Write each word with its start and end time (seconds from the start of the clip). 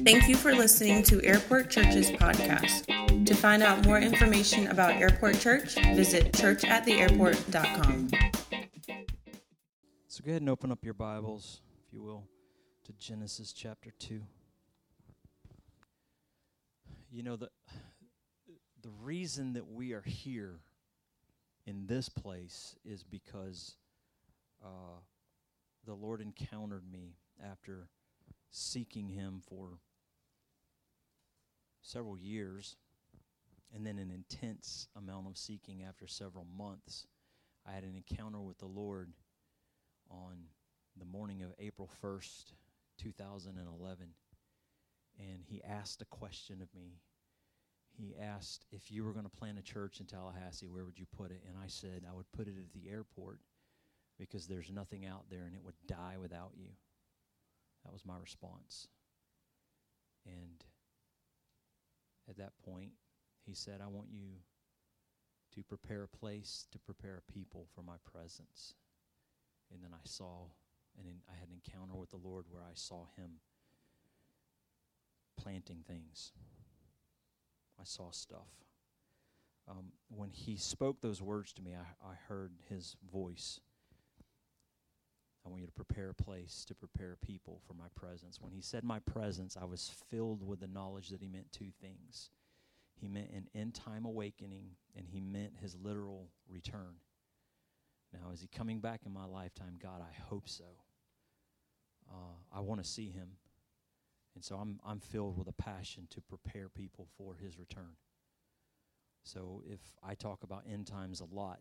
Thank 0.00 0.28
you 0.28 0.36
for 0.36 0.52
listening 0.54 1.02
to 1.04 1.22
Airport 1.22 1.70
Church's 1.70 2.10
podcast. 2.10 2.86
To 3.26 3.34
find 3.34 3.62
out 3.62 3.84
more 3.84 3.98
information 3.98 4.66
about 4.66 4.92
Airport 4.92 5.38
Church, 5.38 5.74
visit 5.94 6.32
churchattheairport.com. 6.32 8.10
So 10.08 10.24
go 10.24 10.30
ahead 10.30 10.42
and 10.42 10.50
open 10.50 10.72
up 10.72 10.84
your 10.84 10.94
Bibles, 10.94 11.60
if 11.86 11.92
you 11.92 12.02
will, 12.02 12.24
to 12.84 12.92
Genesis 12.94 13.52
chapter 13.52 13.90
2. 13.98 14.22
You 17.10 17.22
know, 17.22 17.36
the, 17.36 17.50
the 18.82 18.90
reason 19.02 19.52
that 19.52 19.68
we 19.68 19.92
are 19.92 20.02
here 20.02 20.60
in 21.66 21.86
this 21.86 22.08
place 22.08 22.74
is 22.84 23.04
because 23.04 23.76
uh, 24.64 24.98
the 25.86 25.94
Lord 25.94 26.20
encountered 26.20 26.82
me 26.90 27.16
after 27.44 27.88
seeking 28.52 29.08
Him 29.08 29.40
for 29.48 29.78
several 31.80 32.16
years 32.16 32.76
and 33.74 33.86
then 33.86 33.98
an 33.98 34.10
intense 34.10 34.86
amount 34.96 35.26
of 35.26 35.36
seeking 35.36 35.82
after 35.82 36.06
several 36.06 36.46
months. 36.56 37.06
I 37.66 37.72
had 37.72 37.84
an 37.84 37.96
encounter 37.96 38.40
with 38.40 38.58
the 38.58 38.66
Lord 38.66 39.10
on 40.10 40.36
the 40.98 41.06
morning 41.06 41.42
of 41.42 41.52
April 41.58 41.88
1st, 42.02 42.52
2011. 42.98 44.06
And 45.18 45.40
he 45.46 45.62
asked 45.64 46.02
a 46.02 46.06
question 46.06 46.60
of 46.60 46.68
me. 46.74 46.98
He 47.96 48.14
asked 48.20 48.66
if 48.70 48.90
you 48.90 49.04
were 49.04 49.12
going 49.12 49.24
to 49.24 49.30
plant 49.30 49.58
a 49.58 49.62
church 49.62 50.00
in 50.00 50.06
Tallahassee, 50.06 50.66
where 50.66 50.84
would 50.84 50.98
you 50.98 51.06
put 51.16 51.30
it? 51.30 51.42
And 51.46 51.56
I 51.62 51.66
said 51.68 52.04
I 52.08 52.14
would 52.14 52.30
put 52.32 52.48
it 52.48 52.54
at 52.58 52.72
the 52.72 52.90
airport 52.90 53.40
because 54.18 54.46
there's 54.46 54.70
nothing 54.70 55.06
out 55.06 55.24
there 55.30 55.44
and 55.44 55.54
it 55.54 55.64
would 55.64 55.74
die 55.86 56.16
without 56.20 56.52
you. 56.56 56.68
That 57.84 57.92
was 57.92 58.04
my 58.04 58.16
response. 58.20 58.88
And 60.26 60.64
at 62.28 62.36
that 62.36 62.52
point, 62.64 62.92
he 63.44 63.54
said, 63.54 63.80
I 63.82 63.88
want 63.88 64.08
you 64.10 64.38
to 65.54 65.62
prepare 65.62 66.04
a 66.04 66.08
place, 66.08 66.66
to 66.72 66.78
prepare 66.78 67.18
a 67.18 67.32
people 67.32 67.66
for 67.74 67.82
my 67.82 67.96
presence. 68.10 68.74
And 69.72 69.82
then 69.82 69.90
I 69.92 70.00
saw, 70.04 70.46
and 70.98 71.06
I 71.28 71.34
had 71.38 71.48
an 71.48 71.54
encounter 71.54 71.94
with 71.94 72.10
the 72.10 72.16
Lord 72.16 72.46
where 72.50 72.62
I 72.62 72.74
saw 72.74 73.06
him 73.16 73.40
planting 75.36 75.84
things. 75.86 76.32
I 77.80 77.84
saw 77.84 78.10
stuff. 78.10 78.48
Um, 79.68 79.92
when 80.08 80.30
he 80.30 80.56
spoke 80.56 81.00
those 81.00 81.22
words 81.22 81.52
to 81.54 81.62
me, 81.62 81.72
I, 81.74 82.06
I 82.06 82.14
heard 82.28 82.52
his 82.68 82.96
voice. 83.12 83.60
I 85.44 85.48
want 85.48 85.60
you 85.60 85.66
to 85.66 85.72
prepare 85.72 86.10
a 86.10 86.14
place 86.14 86.64
to 86.68 86.74
prepare 86.74 87.16
people 87.20 87.60
for 87.66 87.74
my 87.74 87.88
presence. 87.96 88.40
When 88.40 88.52
he 88.52 88.60
said 88.60 88.84
my 88.84 89.00
presence, 89.00 89.56
I 89.60 89.64
was 89.64 89.90
filled 90.10 90.46
with 90.46 90.60
the 90.60 90.68
knowledge 90.68 91.08
that 91.08 91.20
he 91.20 91.28
meant 91.28 91.50
two 91.50 91.72
things. 91.80 92.30
He 93.00 93.08
meant 93.08 93.30
an 93.30 93.48
end 93.54 93.74
time 93.74 94.04
awakening, 94.04 94.76
and 94.96 95.06
he 95.08 95.20
meant 95.20 95.54
his 95.60 95.74
literal 95.74 96.28
return. 96.48 96.94
Now, 98.12 98.30
is 98.32 98.40
he 98.40 98.46
coming 98.46 98.78
back 98.78 99.00
in 99.04 99.12
my 99.12 99.24
lifetime? 99.24 99.78
God, 99.82 100.00
I 100.00 100.14
hope 100.28 100.48
so. 100.48 100.64
Uh, 102.08 102.36
I 102.54 102.60
want 102.60 102.82
to 102.82 102.88
see 102.88 103.08
him. 103.08 103.30
And 104.34 104.44
so 104.44 104.56
I'm, 104.56 104.78
I'm 104.86 105.00
filled 105.00 105.38
with 105.38 105.48
a 105.48 105.52
passion 105.52 106.06
to 106.10 106.20
prepare 106.20 106.68
people 106.68 107.08
for 107.16 107.34
his 107.34 107.58
return. 107.58 107.96
So 109.24 109.62
if 109.68 109.80
I 110.02 110.14
talk 110.14 110.42
about 110.42 110.64
end 110.70 110.86
times 110.86 111.20
a 111.20 111.24
lot, 111.24 111.60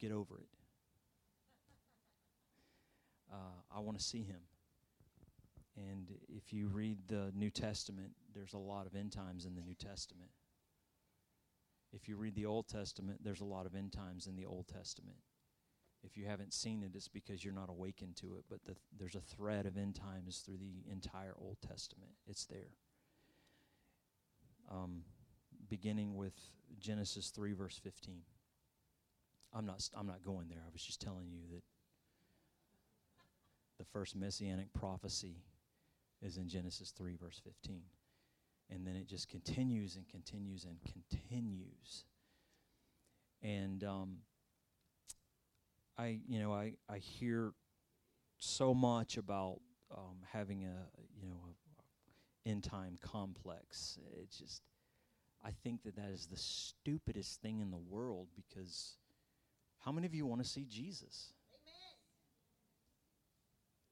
get 0.00 0.12
over 0.12 0.38
it. 0.38 0.48
Uh, 3.34 3.76
I 3.76 3.80
want 3.80 3.98
to 3.98 4.04
see 4.04 4.22
him. 4.22 4.40
And 5.76 6.12
if 6.28 6.52
you 6.52 6.68
read 6.68 6.98
the 7.08 7.32
New 7.34 7.50
Testament, 7.50 8.12
there's 8.32 8.52
a 8.52 8.58
lot 8.58 8.86
of 8.86 8.94
end 8.94 9.10
times 9.10 9.44
in 9.44 9.56
the 9.56 9.62
New 9.62 9.74
Testament. 9.74 10.30
If 11.92 12.08
you 12.08 12.16
read 12.16 12.36
the 12.36 12.46
Old 12.46 12.68
Testament, 12.68 13.24
there's 13.24 13.40
a 13.40 13.44
lot 13.44 13.66
of 13.66 13.74
end 13.74 13.92
times 13.92 14.28
in 14.28 14.36
the 14.36 14.46
Old 14.46 14.68
Testament. 14.68 15.16
If 16.04 16.16
you 16.16 16.26
haven't 16.26 16.52
seen 16.52 16.82
it, 16.82 16.92
it's 16.94 17.08
because 17.08 17.44
you're 17.44 17.54
not 17.54 17.70
awakened 17.70 18.16
to 18.16 18.36
it. 18.36 18.44
But 18.48 18.64
the, 18.66 18.76
there's 18.96 19.16
a 19.16 19.20
thread 19.20 19.66
of 19.66 19.76
end 19.76 19.96
times 19.96 20.42
through 20.44 20.58
the 20.58 20.90
entire 20.90 21.34
Old 21.40 21.56
Testament. 21.66 22.12
It's 22.28 22.44
there. 22.44 22.74
Um, 24.70 25.02
beginning 25.68 26.14
with 26.14 26.34
Genesis 26.78 27.30
3, 27.30 27.52
verse 27.52 27.78
15. 27.82 28.22
I'm 29.52 29.66
not, 29.66 29.88
I'm 29.96 30.06
not 30.06 30.22
going 30.24 30.48
there. 30.48 30.62
I 30.64 30.70
was 30.72 30.82
just 30.82 31.00
telling 31.00 31.30
you 31.30 31.40
that 31.52 31.62
the 33.78 33.84
first 33.84 34.16
messianic 34.16 34.72
prophecy 34.72 35.42
is 36.22 36.36
in 36.36 36.48
Genesis 36.48 36.92
3, 36.96 37.16
verse 37.16 37.40
15. 37.44 37.82
And 38.70 38.86
then 38.86 38.96
it 38.96 39.06
just 39.06 39.28
continues 39.28 39.96
and 39.96 40.08
continues 40.08 40.64
and 40.64 40.78
continues. 40.82 42.04
And 43.42 43.84
um, 43.84 44.16
I, 45.98 46.20
you 46.26 46.40
know, 46.40 46.52
I, 46.52 46.74
I 46.88 46.98
hear 46.98 47.52
so 48.38 48.74
much 48.74 49.16
about 49.16 49.60
um, 49.94 50.16
having 50.32 50.64
a, 50.64 50.76
you 51.20 51.28
know, 51.28 51.36
a 51.48 52.48
end 52.48 52.64
time 52.64 52.98
complex. 53.02 53.98
It's 54.22 54.38
just, 54.38 54.62
I 55.44 55.50
think 55.62 55.82
that 55.84 55.96
that 55.96 56.10
is 56.10 56.26
the 56.26 56.36
stupidest 56.36 57.42
thing 57.42 57.60
in 57.60 57.70
the 57.70 57.76
world 57.76 58.28
because 58.34 58.96
how 59.84 59.92
many 59.92 60.06
of 60.06 60.14
you 60.14 60.24
want 60.24 60.42
to 60.42 60.48
see 60.48 60.64
Jesus? 60.64 61.33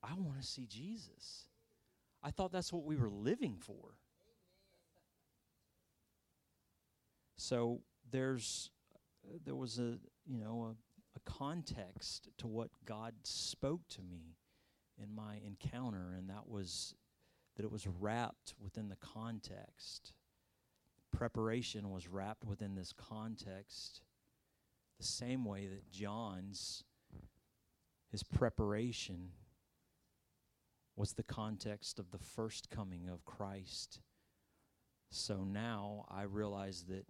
I 0.03 0.15
want 0.15 0.41
to 0.41 0.47
see 0.47 0.67
Jesus. 0.67 1.47
I 2.23 2.31
thought 2.31 2.53
that's 2.53 2.73
what 2.73 2.85
we 2.85 2.97
were 2.97 3.11
living 3.11 3.57
for. 3.59 3.97
So 7.37 7.81
there's 8.11 8.71
uh, 9.27 9.39
there 9.45 9.57
was 9.57 9.79
a 9.79 9.99
you 10.27 10.39
know 10.39 10.75
a, 10.75 11.17
a 11.17 11.21
context 11.31 12.29
to 12.39 12.47
what 12.47 12.71
God 12.85 13.15
spoke 13.25 13.89
to 13.91 14.03
me 14.03 14.37
in 15.03 15.15
my 15.15 15.39
encounter, 15.45 16.15
and 16.17 16.29
that 16.31 16.49
was 16.49 16.95
that 17.57 17.65
it 17.65 17.73
was 17.73 17.87
wrapped 17.87 18.55
within 18.61 18.89
the 18.89 18.97
context. 18.97 20.12
Preparation 21.11 21.91
was 21.91 22.09
wrapped 22.09 22.45
within 22.45 22.75
this 22.75 22.93
context, 22.93 24.01
the 24.99 25.07
same 25.07 25.45
way 25.45 25.67
that 25.67 25.91
John's 25.91 26.85
his 28.11 28.23
preparation 28.23 29.31
was 30.97 31.13
the 31.13 31.23
context 31.23 31.99
of 31.99 32.11
the 32.11 32.19
first 32.19 32.71
coming 32.71 33.09
of 33.09 33.25
Christ. 33.25 34.01
So 35.11 35.45
now 35.45 36.07
I 36.11 36.23
realize 36.23 36.85
that 36.89 37.07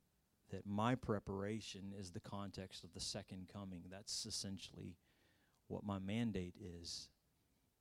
that 0.51 0.67
my 0.67 0.95
preparation 0.95 1.95
is 1.99 2.11
the 2.11 2.21
context 2.21 2.85
of 2.85 2.93
the 2.93 3.01
second 3.01 3.49
coming. 3.51 3.85
That's 3.91 4.27
essentially 4.27 4.97
what 5.69 5.83
my 5.83 5.99
mandate 5.99 6.55
is. 6.61 7.09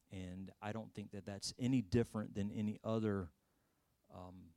And 0.10 0.52
I 0.62 0.72
don't 0.72 0.94
think 0.94 1.12
that 1.12 1.26
that's 1.26 1.54
any 1.60 1.82
different 1.82 2.34
than 2.34 2.50
any 2.50 2.80
other 2.84 3.28
um, 4.14 4.52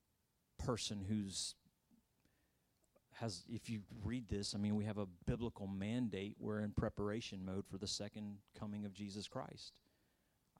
person 0.65 1.05
who's 1.09 1.55
has 3.15 3.45
if 3.49 3.71
you 3.71 3.81
read 4.03 4.29
this 4.29 4.55
i 4.57 4.59
mean 4.59 4.75
we 4.75 4.85
have 4.85 4.99
a 4.99 5.07
biblical 5.25 5.69
mandate 5.69 6.35
we're 6.41 6.61
in 6.61 6.73
preparation 6.73 7.45
mode 7.45 7.65
for 7.71 7.79
the 7.79 7.87
second 7.87 8.39
coming 8.59 8.85
of 8.85 8.93
jesus 8.93 9.29
christ 9.29 9.73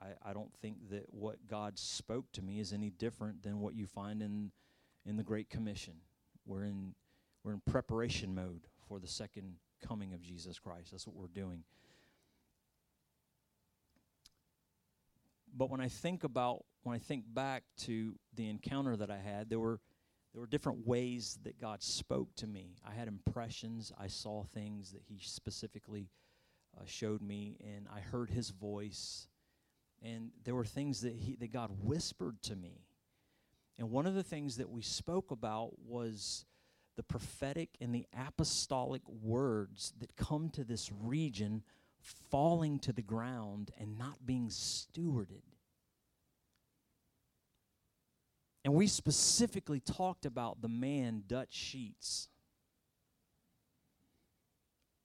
I, 0.01 0.29
I 0.29 0.33
don't 0.33 0.53
think 0.61 0.89
that 0.89 1.05
what 1.13 1.47
God 1.47 1.77
spoke 1.77 2.31
to 2.33 2.41
me 2.41 2.59
is 2.59 2.73
any 2.73 2.89
different 2.89 3.43
than 3.43 3.59
what 3.59 3.75
you 3.75 3.85
find 3.85 4.21
in 4.21 4.51
in 5.05 5.17
the 5.17 5.23
Great 5.23 5.49
Commission. 5.49 5.93
We're 6.45 6.63
in 6.63 6.93
we're 7.43 7.53
in 7.53 7.61
preparation 7.65 8.33
mode 8.33 8.67
for 8.87 8.99
the 8.99 9.07
second 9.07 9.55
coming 9.85 10.13
of 10.13 10.21
Jesus 10.21 10.59
Christ. 10.59 10.91
That's 10.91 11.07
what 11.07 11.15
we're 11.15 11.27
doing. 11.27 11.63
But 15.55 15.69
when 15.69 15.79
I 15.79 15.87
think 15.87 16.23
about 16.23 16.65
when 16.83 16.95
I 16.95 16.99
think 16.99 17.23
back 17.33 17.63
to 17.81 18.15
the 18.35 18.49
encounter 18.49 18.95
that 18.97 19.09
I 19.09 19.17
had, 19.17 19.49
there 19.49 19.59
were 19.59 19.79
there 20.33 20.41
were 20.41 20.47
different 20.47 20.85
ways 20.85 21.39
that 21.43 21.61
God 21.61 21.81
spoke 21.81 22.35
to 22.35 22.47
me. 22.47 22.75
I 22.85 22.91
had 22.91 23.07
impressions. 23.07 23.93
I 23.97 24.07
saw 24.07 24.43
things 24.43 24.91
that 24.91 25.01
He 25.07 25.17
specifically 25.21 26.09
uh, 26.77 26.81
showed 26.85 27.21
me, 27.21 27.55
and 27.63 27.87
I 27.95 28.01
heard 28.01 28.29
His 28.29 28.49
voice 28.49 29.29
and 30.03 30.31
there 30.43 30.55
were 30.55 30.65
things 30.65 31.01
that 31.01 31.13
he 31.13 31.35
that 31.35 31.51
God 31.51 31.71
whispered 31.81 32.41
to 32.43 32.55
me. 32.55 32.85
And 33.77 33.91
one 33.91 34.05
of 34.05 34.15
the 34.15 34.23
things 34.23 34.57
that 34.57 34.69
we 34.69 34.81
spoke 34.81 35.31
about 35.31 35.71
was 35.85 36.45
the 36.95 37.03
prophetic 37.03 37.69
and 37.81 37.93
the 37.93 38.05
apostolic 38.17 39.01
words 39.21 39.93
that 39.99 40.15
come 40.15 40.49
to 40.51 40.63
this 40.63 40.91
region 41.03 41.63
falling 42.29 42.79
to 42.79 42.93
the 42.93 43.01
ground 43.01 43.71
and 43.77 43.97
not 43.97 44.25
being 44.25 44.47
stewarded. 44.47 45.41
And 48.63 48.73
we 48.73 48.87
specifically 48.87 49.79
talked 49.79 50.25
about 50.25 50.61
the 50.61 50.67
man 50.67 51.23
Dutch 51.27 51.53
Sheets. 51.53 52.29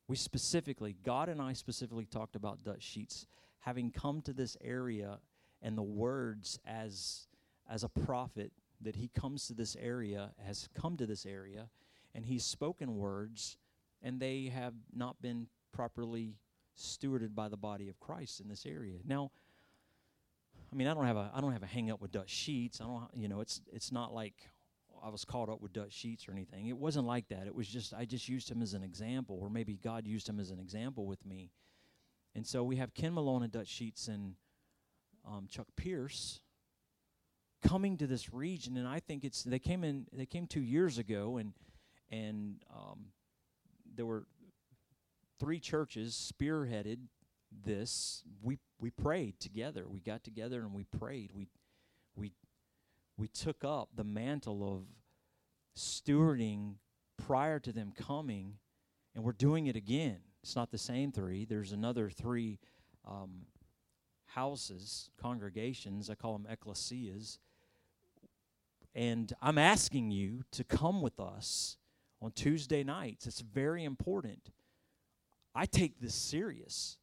We 0.09 0.17
specifically, 0.17 0.97
God 1.05 1.29
and 1.29 1.43
I 1.43 1.53
specifically 1.53 2.07
talked 2.07 2.37
about 2.37 2.65
Dutch 2.65 2.83
Sheets 2.83 3.27
having 3.61 3.91
come 3.91 4.21
to 4.23 4.33
this 4.33 4.57
area 4.63 5.19
and 5.63 5.77
the 5.77 5.83
words 5.83 6.59
as 6.67 7.27
as 7.69 7.85
a 7.85 7.89
prophet 7.89 8.53
that 8.81 8.97
he 8.97 9.09
comes 9.09 9.47
to 9.47 9.55
this 9.55 9.77
area 9.81 10.31
has 10.45 10.69
come 10.75 10.97
to 10.97 11.07
this 11.07 11.25
area 11.27 11.69
and 12.15 12.25
he's 12.25 12.45
spoken 12.45 12.97
words 12.97 13.59
and 14.03 14.19
they 14.19 14.51
have 14.55 14.75
not 14.95 15.21
been 15.21 15.47
properly 15.73 16.35
stewarded 16.77 17.35
by 17.35 17.49
the 17.49 17.57
body 17.57 17.89
of 17.89 18.01
Christ 18.01 18.41
in 18.41 18.49
this 18.49 18.65
area. 18.67 18.99
Now, 19.05 19.31
I 20.73 20.77
mean, 20.77 20.89
I 20.89 20.95
don't 20.95 21.07
have 21.07 21.17
a 21.17 21.31
I 21.35 21.41
don't 21.41 21.53
have 21.53 21.63
a 21.63 21.67
hang 21.67 21.91
up 21.91 22.01
with 22.01 22.13
Dutch 22.13 22.31
Sheets. 22.31 22.81
I 22.81 22.85
don't 22.85 23.05
you 23.15 23.29
know, 23.29 23.41
it's 23.41 23.61
it's 23.73 23.93
not 23.93 24.15
like 24.15 24.35
I 25.03 25.09
was 25.09 25.25
caught 25.25 25.49
up 25.49 25.61
with 25.61 25.73
Dutch 25.73 25.93
Sheets 25.93 26.29
or 26.29 26.33
anything. 26.33 26.67
It 26.67 26.77
wasn't 26.77 27.07
like 27.07 27.29
that. 27.29 27.47
It 27.47 27.55
was 27.55 27.69
just 27.69 27.93
I 27.95 28.05
just 28.05 28.29
used 28.29 28.51
him 28.51 28.63
as 28.63 28.75
an 28.75 28.83
example 28.83 29.39
or 29.41 29.51
maybe 29.51 29.79
God 29.83 30.07
used 30.07 30.29
him 30.29 30.41
as 30.41 30.51
an 30.51 30.59
example 30.59 31.07
with 31.07 31.25
me. 31.27 31.51
And 32.35 32.47
so 32.47 32.63
we 32.63 32.77
have 32.77 32.95
Ken 32.95 33.15
Malone 33.15 33.43
and 33.43 33.53
Dutch 33.53 33.69
Sheets 33.69 34.09
and 34.09 34.35
um, 35.27 35.47
Chuck 35.51 35.67
Pierce 35.77 36.41
coming 37.63 37.99
to 37.99 38.07
this 38.07 38.33
region 38.33 38.79
and 38.79 38.89
I 38.89 39.01
think 39.01 39.23
it's 39.23 39.43
they 39.43 39.59
came 39.59 39.85
in 39.85 40.07
they 40.15 40.25
came 40.25 40.47
2 40.47 40.63
years 40.63 40.97
ago 40.97 41.37
and 41.37 41.53
and 42.11 42.57
um, 42.75 43.09
there 43.95 44.07
were 44.07 44.25
three 45.39 45.59
churches 45.59 46.33
spearheaded 46.33 46.99
this. 47.65 48.23
We 48.43 48.59
we 48.79 48.91
prayed 48.91 49.41
together. 49.41 49.87
We 49.89 50.01
got 50.01 50.23
together 50.23 50.61
and 50.61 50.75
we 50.75 50.85
prayed. 50.85 51.33
We 51.35 51.49
we 52.15 52.33
we 53.17 53.29
took 53.29 53.65
up 53.65 53.91
the 53.95 54.05
mantle 54.05 54.63
of 54.77 54.85
stewarding 55.77 56.75
prior 57.17 57.59
to 57.61 57.73
them 57.73 57.93
coming, 57.97 58.55
and 59.15 59.25
we're 59.25 59.33
doing 59.33 59.67
it 59.67 59.77
again. 59.77 60.21
It's 60.43 60.57
not 60.57 60.71
the 60.71 60.79
same 60.79 61.13
three. 61.13 61.45
There's 61.45 61.73
another 61.73 62.09
three 62.11 62.59
um, 63.07 63.47
houses, 64.27 65.11
congregations. 65.21 66.09
I 66.09 66.15
call 66.15 66.39
them 66.39 66.47
ecclesias. 66.51 67.39
And 68.95 69.33
I'm 69.41 69.59
asking 69.59 70.11
you 70.11 70.43
to 70.53 70.65
come 70.65 71.03
with 71.03 71.21
us 71.21 71.77
on 72.21 72.33
Tuesday 72.33 72.83
nights. 72.83 73.27
It's 73.27 73.41
very 73.41 73.85
important. 73.85 74.51
I 75.55 75.67
take 75.67 76.01
this 76.01 76.15
serious 76.15 76.99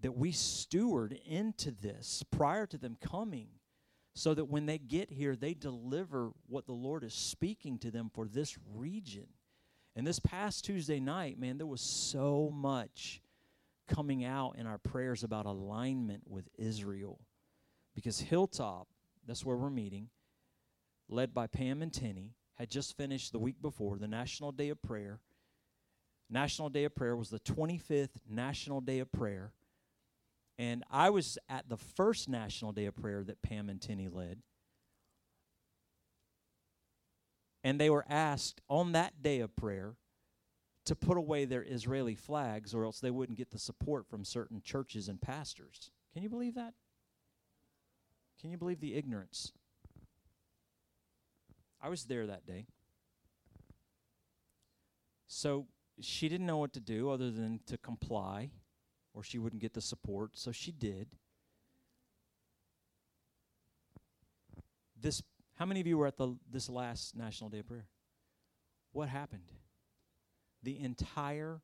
that 0.00 0.16
we 0.16 0.32
steward 0.32 1.18
into 1.24 1.70
this 1.70 2.24
prior 2.30 2.66
to 2.66 2.76
them 2.76 2.96
coming 3.00 3.48
so 4.14 4.34
that 4.34 4.44
when 4.44 4.66
they 4.66 4.78
get 4.78 5.10
here, 5.10 5.36
they 5.36 5.54
deliver 5.54 6.32
what 6.48 6.66
the 6.66 6.72
Lord 6.72 7.04
is 7.04 7.14
speaking 7.14 7.78
to 7.78 7.90
them 7.90 8.10
for 8.12 8.26
this 8.26 8.58
region. 8.74 9.26
And 9.94 10.06
this 10.06 10.18
past 10.18 10.64
Tuesday 10.64 11.00
night, 11.00 11.38
man, 11.38 11.58
there 11.58 11.66
was 11.66 11.80
so 11.80 12.50
much 12.54 13.20
coming 13.88 14.24
out 14.24 14.56
in 14.56 14.66
our 14.66 14.78
prayers 14.78 15.22
about 15.22 15.46
alignment 15.46 16.22
with 16.26 16.48
Israel. 16.56 17.20
Because 17.94 18.20
Hilltop, 18.20 18.88
that's 19.26 19.44
where 19.44 19.56
we're 19.56 19.70
meeting, 19.70 20.08
led 21.08 21.34
by 21.34 21.46
Pam 21.46 21.82
and 21.82 21.92
Tenny, 21.92 22.32
had 22.54 22.70
just 22.70 22.96
finished 22.96 23.32
the 23.32 23.38
week 23.38 23.60
before 23.60 23.98
the 23.98 24.08
National 24.08 24.50
Day 24.50 24.70
of 24.70 24.80
Prayer. 24.80 25.20
National 26.30 26.70
Day 26.70 26.84
of 26.84 26.94
Prayer 26.94 27.14
was 27.14 27.28
the 27.28 27.40
25th 27.40 28.20
National 28.28 28.80
Day 28.80 29.00
of 29.00 29.12
Prayer. 29.12 29.52
And 30.58 30.84
I 30.90 31.10
was 31.10 31.38
at 31.48 31.68
the 31.68 31.76
first 31.76 32.28
National 32.28 32.72
Day 32.72 32.86
of 32.86 32.96
Prayer 32.96 33.24
that 33.24 33.42
Pam 33.42 33.68
and 33.68 33.80
Tenny 33.80 34.08
led. 34.08 34.38
And 37.64 37.80
they 37.80 37.90
were 37.90 38.04
asked 38.08 38.60
on 38.68 38.92
that 38.92 39.22
day 39.22 39.40
of 39.40 39.54
prayer 39.54 39.96
to 40.84 40.96
put 40.96 41.16
away 41.16 41.44
their 41.44 41.62
Israeli 41.62 42.14
flags 42.14 42.74
or 42.74 42.84
else 42.84 42.98
they 42.98 43.10
wouldn't 43.10 43.38
get 43.38 43.50
the 43.50 43.58
support 43.58 44.08
from 44.08 44.24
certain 44.24 44.60
churches 44.62 45.08
and 45.08 45.20
pastors. 45.20 45.90
Can 46.12 46.22
you 46.22 46.28
believe 46.28 46.54
that? 46.56 46.74
Can 48.40 48.50
you 48.50 48.58
believe 48.58 48.80
the 48.80 48.94
ignorance? 48.94 49.52
I 51.80 51.88
was 51.88 52.04
there 52.04 52.26
that 52.26 52.46
day. 52.46 52.66
So 55.28 55.66
she 56.00 56.28
didn't 56.28 56.46
know 56.46 56.58
what 56.58 56.72
to 56.72 56.80
do 56.80 57.10
other 57.10 57.30
than 57.30 57.60
to 57.66 57.78
comply 57.78 58.50
or 59.14 59.22
she 59.22 59.38
wouldn't 59.38 59.62
get 59.62 59.74
the 59.74 59.80
support, 59.80 60.32
so 60.34 60.52
she 60.52 60.72
did. 60.72 61.08
This 64.98 65.22
how 65.54 65.66
many 65.66 65.80
of 65.80 65.86
you 65.86 65.98
were 65.98 66.06
at 66.06 66.16
the 66.16 66.36
this 66.50 66.68
last 66.68 67.16
National 67.16 67.50
Day 67.50 67.60
of 67.60 67.66
Prayer? 67.66 67.86
What 68.92 69.08
happened? 69.08 69.52
The 70.62 70.78
entire 70.78 71.60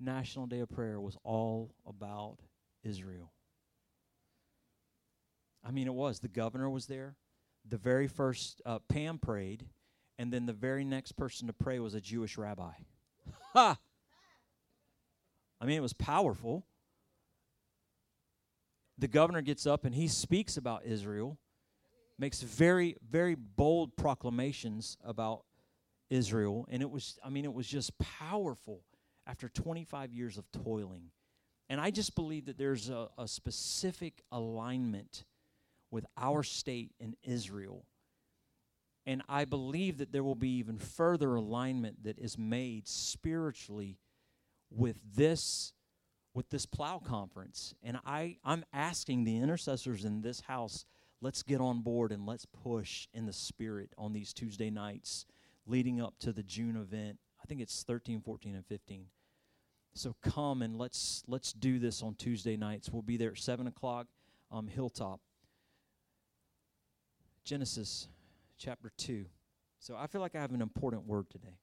National 0.00 0.46
Day 0.46 0.60
of 0.60 0.70
Prayer 0.70 1.00
was 1.00 1.16
all 1.24 1.74
about 1.86 2.38
Israel. 2.82 3.32
I 5.62 5.70
mean, 5.70 5.86
it 5.86 5.94
was. 5.94 6.20
The 6.20 6.28
governor 6.28 6.68
was 6.68 6.86
there. 6.86 7.16
The 7.66 7.78
very 7.78 8.08
first, 8.08 8.60
uh, 8.66 8.80
Pam 8.80 9.18
prayed, 9.18 9.64
and 10.18 10.30
then 10.30 10.44
the 10.44 10.52
very 10.52 10.84
next 10.84 11.12
person 11.12 11.46
to 11.46 11.54
pray 11.54 11.78
was 11.78 11.94
a 11.94 12.00
Jewish 12.00 12.36
rabbi. 12.36 12.72
Ha! 13.54 13.78
I 15.60 15.64
mean, 15.64 15.76
it 15.76 15.82
was 15.82 15.92
powerful 15.92 16.66
the 18.98 19.08
governor 19.08 19.42
gets 19.42 19.66
up 19.66 19.84
and 19.84 19.94
he 19.94 20.08
speaks 20.08 20.56
about 20.56 20.84
Israel, 20.84 21.38
makes 22.18 22.40
very, 22.42 22.96
very 23.08 23.34
bold 23.34 23.96
proclamations 23.96 24.96
about 25.04 25.44
Israel. 26.10 26.66
And 26.70 26.82
it 26.82 26.90
was, 26.90 27.18
I 27.24 27.30
mean, 27.30 27.44
it 27.44 27.52
was 27.52 27.66
just 27.66 27.98
powerful 27.98 28.82
after 29.26 29.48
25 29.48 30.12
years 30.12 30.38
of 30.38 30.50
toiling. 30.52 31.10
And 31.68 31.80
I 31.80 31.90
just 31.90 32.14
believe 32.14 32.46
that 32.46 32.58
there's 32.58 32.90
a, 32.90 33.08
a 33.16 33.26
specific 33.26 34.22
alignment 34.30 35.24
with 35.90 36.04
our 36.16 36.42
state 36.42 36.92
in 37.00 37.16
Israel. 37.22 37.86
And 39.06 39.22
I 39.28 39.44
believe 39.44 39.98
that 39.98 40.12
there 40.12 40.24
will 40.24 40.34
be 40.34 40.56
even 40.56 40.78
further 40.78 41.34
alignment 41.34 42.04
that 42.04 42.18
is 42.18 42.38
made 42.38 42.88
spiritually 42.88 43.98
with 44.70 44.96
this 45.14 45.72
with 46.34 46.50
this 46.50 46.66
plow 46.66 46.98
conference. 46.98 47.74
And 47.82 47.96
I, 48.04 48.38
I'm 48.44 48.64
asking 48.72 49.22
the 49.22 49.38
intercessors 49.38 50.04
in 50.04 50.20
this 50.20 50.40
house, 50.40 50.84
let's 51.24 51.42
get 51.42 51.58
on 51.58 51.80
board 51.80 52.12
and 52.12 52.26
let's 52.26 52.44
push 52.44 53.08
in 53.14 53.24
the 53.24 53.32
spirit 53.32 53.88
on 53.96 54.12
these 54.12 54.34
Tuesday 54.34 54.68
nights 54.68 55.24
leading 55.66 55.98
up 55.98 56.14
to 56.20 56.34
the 56.34 56.42
June 56.42 56.76
event. 56.76 57.18
I 57.42 57.46
think 57.46 57.62
it's 57.62 57.82
13, 57.82 58.20
14, 58.20 58.54
and 58.54 58.66
15. 58.66 59.06
So 59.94 60.14
come 60.22 60.60
and 60.60 60.76
let's 60.76 61.22
let's 61.26 61.52
do 61.52 61.78
this 61.78 62.02
on 62.02 62.14
Tuesday 62.16 62.56
nights. 62.56 62.90
We'll 62.90 63.02
be 63.02 63.16
there 63.16 63.30
at 63.30 63.38
seven 63.38 63.66
o'clock, 63.66 64.06
um, 64.50 64.68
Hilltop. 64.68 65.20
Genesis 67.44 68.08
chapter 68.58 68.90
two. 68.98 69.24
So 69.78 69.96
I 69.96 70.06
feel 70.08 70.20
like 70.20 70.34
I 70.34 70.40
have 70.40 70.52
an 70.52 70.62
important 70.62 71.06
word 71.06 71.30
today. 71.30 71.58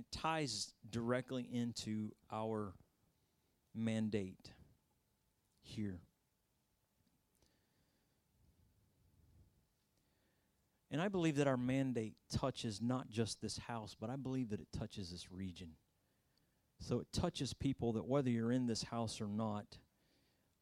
And 0.00 0.10
ties 0.10 0.72
directly 0.88 1.46
into 1.52 2.10
our 2.32 2.72
mandate 3.74 4.50
here. 5.60 6.00
And 10.90 11.02
I 11.02 11.08
believe 11.08 11.36
that 11.36 11.46
our 11.46 11.58
mandate 11.58 12.14
touches 12.32 12.80
not 12.80 13.10
just 13.10 13.42
this 13.42 13.58
house, 13.58 13.94
but 14.00 14.08
I 14.08 14.16
believe 14.16 14.48
that 14.50 14.60
it 14.60 14.68
touches 14.76 15.10
this 15.10 15.30
region. 15.30 15.72
So 16.78 17.00
it 17.00 17.06
touches 17.12 17.52
people 17.52 17.92
that 17.92 18.06
whether 18.06 18.30
you're 18.30 18.52
in 18.52 18.66
this 18.66 18.82
house 18.82 19.20
or 19.20 19.28
not, 19.28 19.76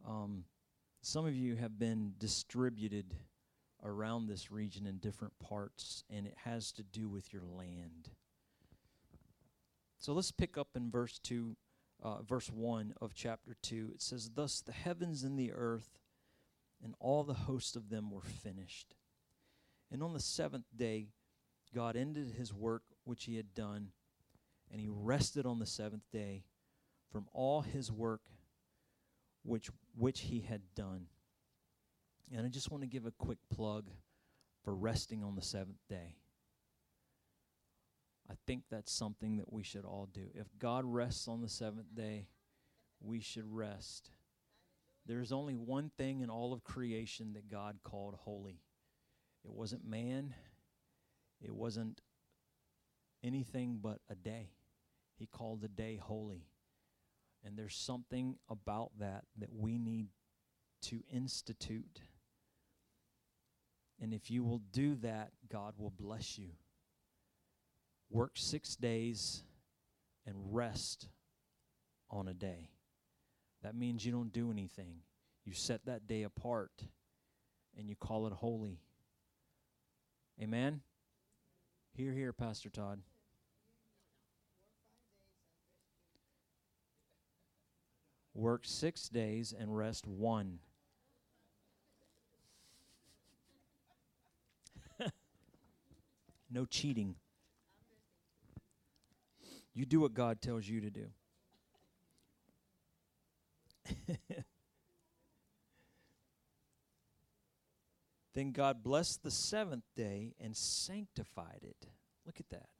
um, 0.07 0.45
some 1.01 1.27
of 1.27 1.37
you 1.37 1.55
have 1.55 1.79
been 1.79 2.15
distributed 2.19 3.15
around 3.85 4.27
this 4.27 4.51
region 4.51 4.85
in 4.85 4.99
different 4.99 5.39
parts, 5.39 6.03
and 6.11 6.27
it 6.27 6.35
has 6.45 6.73
to 6.73 6.83
do 6.83 7.09
with 7.09 7.33
your 7.33 7.45
land. 7.45 8.11
So 9.99 10.13
let's 10.13 10.31
pick 10.31 10.57
up 10.57 10.69
in 10.77 10.91
verse 10.91 11.19
2, 11.19 11.57
uh, 12.03 12.23
verse 12.23 12.49
1 12.49 12.95
of 13.01 13.15
chapter 13.15 13.57
2. 13.63 13.91
It 13.95 14.03
says, 14.03 14.31
Thus 14.35 14.61
the 14.61 14.73
heavens 14.73 15.25
and 15.25 15.39
the 15.39 15.53
earth 15.53 15.99
and 16.83 16.95
all 17.01 17.25
the 17.25 17.35
host 17.35 17.75
of 17.75 17.91
them 17.91 18.11
were 18.11 18.23
finished. 18.23 18.95
And 19.91 20.03
on 20.03 20.13
the 20.13 20.21
seventh 20.21 20.67
day, 20.75 21.09
God 21.75 21.97
ended 21.97 22.35
his 22.37 22.55
work 22.55 22.83
which 23.05 23.25
he 23.25 23.37
had 23.37 23.55
done, 23.55 23.89
and 24.71 24.81
he 24.81 24.89
rested 24.89 25.47
on 25.47 25.59
the 25.59 25.67
seventh 25.67 26.05
day 26.13 26.45
from 27.11 27.27
all 27.33 27.63
his 27.63 27.91
work 27.91 28.21
which, 29.43 29.71
which 29.97 30.21
he 30.21 30.41
had 30.41 30.61
done. 30.75 31.07
And 32.33 32.47
I 32.47 32.51
just 32.51 32.71
want 32.71 32.83
to 32.83 32.89
give 32.89 33.07
a 33.07 33.11
quick 33.13 33.39
plug 33.51 33.91
for 34.63 34.75
resting 34.75 35.25
on 35.25 35.35
the 35.35 35.43
seventh 35.43 35.81
day. 35.89 36.17
I 38.31 38.35
think 38.47 38.65
that's 38.71 38.93
something 38.93 39.39
that 39.39 39.53
we 39.53 39.63
should 39.63 39.85
all 39.85 40.09
do. 40.13 40.27
If 40.35 40.47
God 40.59 40.85
rests 40.85 41.29
on 41.29 41.41
the 41.41 41.49
seventh 41.49 41.95
day, 41.95 42.27
we 43.01 43.21
should 43.21 43.47
rest. 43.47 44.11
There's 45.07 45.33
only 45.33 45.55
one 45.55 45.91
thing 45.97 46.21
in 46.21 46.29
all 46.29 46.53
of 46.53 46.65
creation 46.65 47.33
that 47.35 47.49
God 47.49 47.79
called 47.83 48.15
holy 48.15 48.61
it 49.45 49.55
wasn't 49.55 49.87
man, 49.87 50.35
it 51.41 51.55
wasn't 51.55 52.01
anything 53.23 53.79
but 53.81 54.01
a 54.11 54.15
day. 54.15 54.51
He 55.17 55.27
called 55.27 55.61
the 55.61 55.69
day 55.69 55.97
holy. 55.97 56.47
And 57.45 57.57
there's 57.57 57.77
something 57.77 58.37
about 58.51 58.91
that 58.99 59.25
that 59.39 59.53
we 59.53 59.79
need 59.79 60.09
to 60.83 61.03
institute. 61.13 62.01
And 64.01 64.13
if 64.13 64.31
you 64.31 64.45
will 64.45 64.61
do 64.73 64.97
that, 64.97 65.31
God 65.51 65.75
will 65.79 65.91
bless 65.91 66.39
you. 66.39 66.51
Work 68.11 68.33
six 68.35 68.75
days 68.77 69.43
and 70.27 70.37
rest 70.55 71.09
on 72.11 72.29
a 72.29 72.35
day. 72.35 72.71
That 73.63 73.75
means 73.75 74.05
you 74.05 74.13
don't 74.13 74.33
do 74.33 74.51
anything. 74.51 75.01
You 75.45 75.53
set 75.53 75.85
that 75.87 76.07
day 76.07 76.23
apart 76.23 76.73
and 77.77 77.89
you 77.89 77.97
call 77.97 78.27
it 78.27 78.33
holy. 78.33 78.81
Amen? 80.41 80.81
Here, 81.95 82.13
here, 82.13 82.33
Pastor 82.33 82.71
Todd. 82.71 83.01
Work 88.35 88.63
six 88.65 89.09
days 89.09 89.53
and 89.59 89.77
rest 89.77 90.07
one. 90.07 90.61
no 96.51 96.65
cheating. 96.65 97.17
You 99.79 99.87
do 99.87 100.01
what 100.01 100.13
God 100.13 100.43
tells 100.43 100.67
you 100.67 100.81
to 100.81 100.91
do. 100.91 101.07
then 108.35 108.51
God 108.51 108.83
blessed 108.83 109.23
the 109.23 109.31
seventh 109.31 109.85
day 109.95 110.35
and 110.41 110.57
sanctified 110.57 111.61
it. 111.63 111.87
Look 112.27 112.41
at 112.41 112.49
that. 112.51 112.71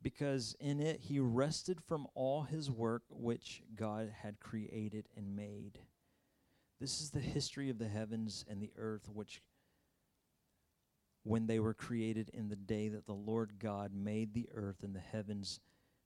Because 0.00 0.56
in 0.58 0.80
it 0.80 1.00
he 1.02 1.18
rested 1.20 1.82
from 1.86 2.06
all 2.14 2.44
his 2.44 2.70
work 2.70 3.02
which 3.10 3.62
God 3.76 4.10
had 4.22 4.40
created 4.40 5.10
and 5.14 5.36
made. 5.36 5.80
This 6.80 7.02
is 7.02 7.10
the 7.10 7.20
history 7.20 7.68
of 7.68 7.78
the 7.78 7.88
heavens 7.88 8.42
and 8.48 8.62
the 8.62 8.72
earth, 8.78 9.10
which 9.12 9.42
when 11.24 11.46
they 11.46 11.60
were 11.60 11.74
created 11.74 12.30
in 12.32 12.48
the 12.48 12.56
day 12.56 12.88
that 12.88 13.04
the 13.04 13.12
Lord 13.12 13.58
God 13.58 13.92
made 13.94 14.32
the 14.32 14.48
earth 14.54 14.82
and 14.82 14.94
the 14.94 15.00
heavens, 15.00 15.60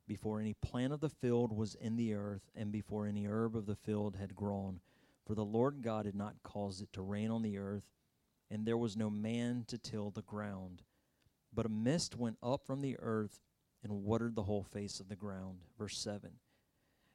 before 0.08 0.40
any 0.40 0.54
plant 0.54 0.92
of 0.92 1.00
the 1.00 1.08
field 1.08 1.52
was 1.52 1.76
in 1.76 1.94
the 1.96 2.14
earth, 2.14 2.50
and 2.56 2.72
before 2.72 3.06
any 3.06 3.26
herb 3.26 3.54
of 3.54 3.66
the 3.66 3.76
field 3.76 4.16
had 4.16 4.34
grown. 4.34 4.80
For 5.24 5.34
the 5.34 5.44
Lord 5.44 5.82
God 5.82 6.06
had 6.06 6.16
not 6.16 6.42
caused 6.42 6.82
it 6.82 6.92
to 6.94 7.02
rain 7.02 7.30
on 7.30 7.42
the 7.42 7.58
earth, 7.58 7.84
and 8.50 8.66
there 8.66 8.78
was 8.78 8.96
no 8.96 9.10
man 9.10 9.64
to 9.68 9.78
till 9.78 10.10
the 10.10 10.22
ground. 10.22 10.82
But 11.52 11.66
a 11.66 11.70
mist 11.70 12.16
went 12.16 12.38
up 12.42 12.66
from 12.66 12.80
the 12.80 12.96
earth 12.98 13.40
and 13.84 14.04
watered 14.04 14.34
the 14.34 14.44
whole 14.44 14.64
face 14.64 14.98
of 14.98 15.08
the 15.08 15.16
ground. 15.16 15.60
Verse 15.78 15.98
7. 15.98 16.30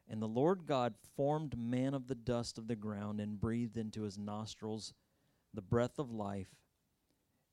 And 0.08 0.22
the 0.22 0.28
Lord 0.28 0.66
God 0.66 0.94
formed 1.16 1.58
man 1.58 1.94
of 1.94 2.08
the 2.08 2.16
dust 2.16 2.58
of 2.58 2.68
the 2.68 2.76
ground 2.76 3.20
and 3.20 3.40
breathed 3.40 3.78
into 3.78 4.04
his 4.04 4.18
nostrils 4.18 4.94
the 5.54 5.62
breath 5.62 5.98
of 5.98 6.12
life, 6.12 6.50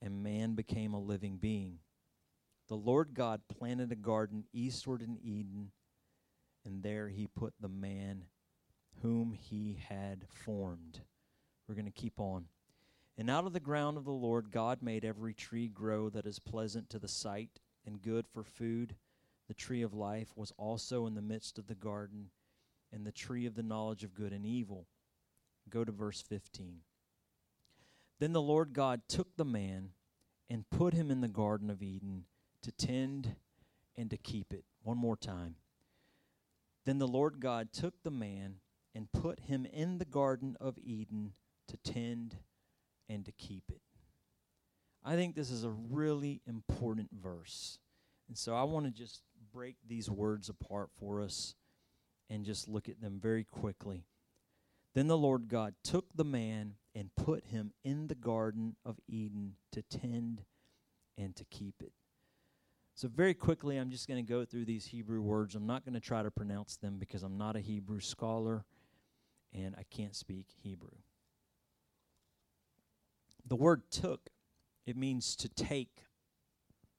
and 0.03 0.23
man 0.23 0.55
became 0.55 0.95
a 0.95 1.01
living 1.01 1.37
being. 1.37 1.79
The 2.71 2.77
Lord 2.77 3.15
God 3.15 3.41
planted 3.49 3.91
a 3.91 3.97
garden 3.97 4.45
eastward 4.53 5.03
in 5.03 5.19
Eden, 5.25 5.73
and 6.65 6.85
there 6.85 7.09
he 7.09 7.27
put 7.27 7.53
the 7.59 7.69
man 7.69 8.27
whom 9.03 9.33
he 9.33 9.81
had 9.89 10.23
formed. 10.29 11.01
We're 11.67 11.75
going 11.75 11.87
to 11.87 11.91
keep 11.91 12.21
on. 12.21 12.45
And 13.19 13.29
out 13.29 13.45
of 13.45 13.53
the 13.53 13.59
ground 13.59 13.99
of 13.99 14.05
the 14.05 14.13
Lord 14.13 14.53
God 14.53 14.83
made 14.83 15.05
every 15.05 15.35
tree 15.35 15.67
grow 15.67 16.11
that 16.11 16.27
is 16.27 16.39
pleasant 16.39 16.89
to 16.91 17.01
the 17.01 17.09
sight 17.09 17.59
and 17.85 18.01
good 18.01 18.29
for 18.33 18.45
food. 18.45 18.95
The 19.49 19.55
tree 19.55 19.83
of 19.83 19.93
life 19.93 20.29
was 20.37 20.53
also 20.57 21.09
in 21.09 21.17
the 21.17 21.23
midst 21.23 21.59
of 21.59 21.67
the 21.67 21.75
garden, 21.75 22.31
and 22.93 23.05
the 23.05 23.11
tree 23.11 23.47
of 23.47 23.57
the 23.57 23.65
knowledge 23.65 24.05
of 24.05 24.15
good 24.15 24.33
and 24.33 24.47
evil. 24.47 24.87
Go 25.69 25.83
to 25.85 25.91
verse 25.91 26.23
15. 26.23 26.83
Then 28.21 28.33
the 28.33 28.41
Lord 28.41 28.75
God 28.75 29.01
took 29.09 29.37
the 29.37 29.45
man 29.45 29.91
and 30.49 30.71
put 30.71 30.95
him 30.95 31.11
in 31.11 31.21
the 31.21 31.27
Garden 31.27 31.69
of 31.69 31.83
Eden 31.83 32.27
to 32.63 32.73
tend 32.73 33.37
and 33.97 34.11
to 34.11 34.17
keep 34.17 34.53
it. 34.53 34.65
One 34.83 34.99
more 34.99 35.17
time. 35.17 35.57
Then 36.87 36.99
the 36.99 37.09
Lord 37.09 37.41
God 37.41 37.73
took 37.73 38.03
the 38.03 38.11
man 38.11 38.57
and 38.95 39.13
put 39.13 39.41
him 39.41 39.67
in 39.67 39.99
the 39.99 40.05
Garden 40.05 40.57
of 40.61 40.79
Eden 40.79 41.33
to 41.69 41.77
tend 41.77 42.37
and 43.09 43.25
to 43.25 43.33
keep 43.33 43.65
it. 43.69 43.83
I 45.05 45.15
think 45.17 45.35
this 45.35 45.51
is 45.51 45.65
a 45.65 45.71
really 45.71 46.41
important 46.47 47.11
verse. 47.13 47.79
And 48.29 48.37
so 48.37 48.55
I 48.55 48.65
want 48.65 48.87
to 48.87 48.93
just 48.93 49.23
break 49.53 49.77
these 49.87 50.11
words 50.11 50.49
apart 50.49 50.91
for 50.99 51.21
us 51.21 51.55
and 52.29 52.45
just 52.45 52.69
look 52.69 52.89
at 52.89 53.01
them 53.01 53.19
very 53.21 53.45
quickly. 53.45 54.05
Then 54.95 55.07
the 55.07 55.19
Lord 55.19 55.49
God 55.49 55.75
took 55.85 56.07
the 56.15 56.25
man 56.25 56.75
and 56.95 57.15
put 57.17 57.47
him 57.47 57.73
in 57.85 58.09
the 58.09 58.15
Garden 58.15 58.77
of 58.85 58.99
Eden 59.09 59.55
to 59.73 59.83
tend 59.83 60.43
and 61.17 61.35
to 61.37 61.45
keep 61.45 61.77
it. 61.81 61.93
So, 63.01 63.09
very 63.09 63.33
quickly, 63.33 63.79
I'm 63.79 63.89
just 63.89 64.07
going 64.07 64.23
to 64.23 64.31
go 64.31 64.45
through 64.45 64.67
these 64.67 64.85
Hebrew 64.85 65.23
words. 65.23 65.55
I'm 65.55 65.67
not 65.67 65.87
going 65.87 65.95
to 65.95 66.01
try 66.01 66.23
to 66.23 66.31
pronounce 66.31 66.77
them 66.77 66.99
because 66.99 67.23
I'm 67.23 67.39
not 67.39 67.57
a 67.57 67.61
Hebrew 67.61 67.99
scholar 67.99 68.67
and 69.55 69.75
I 69.79 69.85
can't 69.85 70.15
speak 70.15 70.49
Hebrew. 70.63 70.99
The 73.47 73.57
word 73.57 73.85
took, 73.91 74.29
it 74.85 74.99
means 74.99 75.35
to 75.37 75.49
take, 75.49 76.03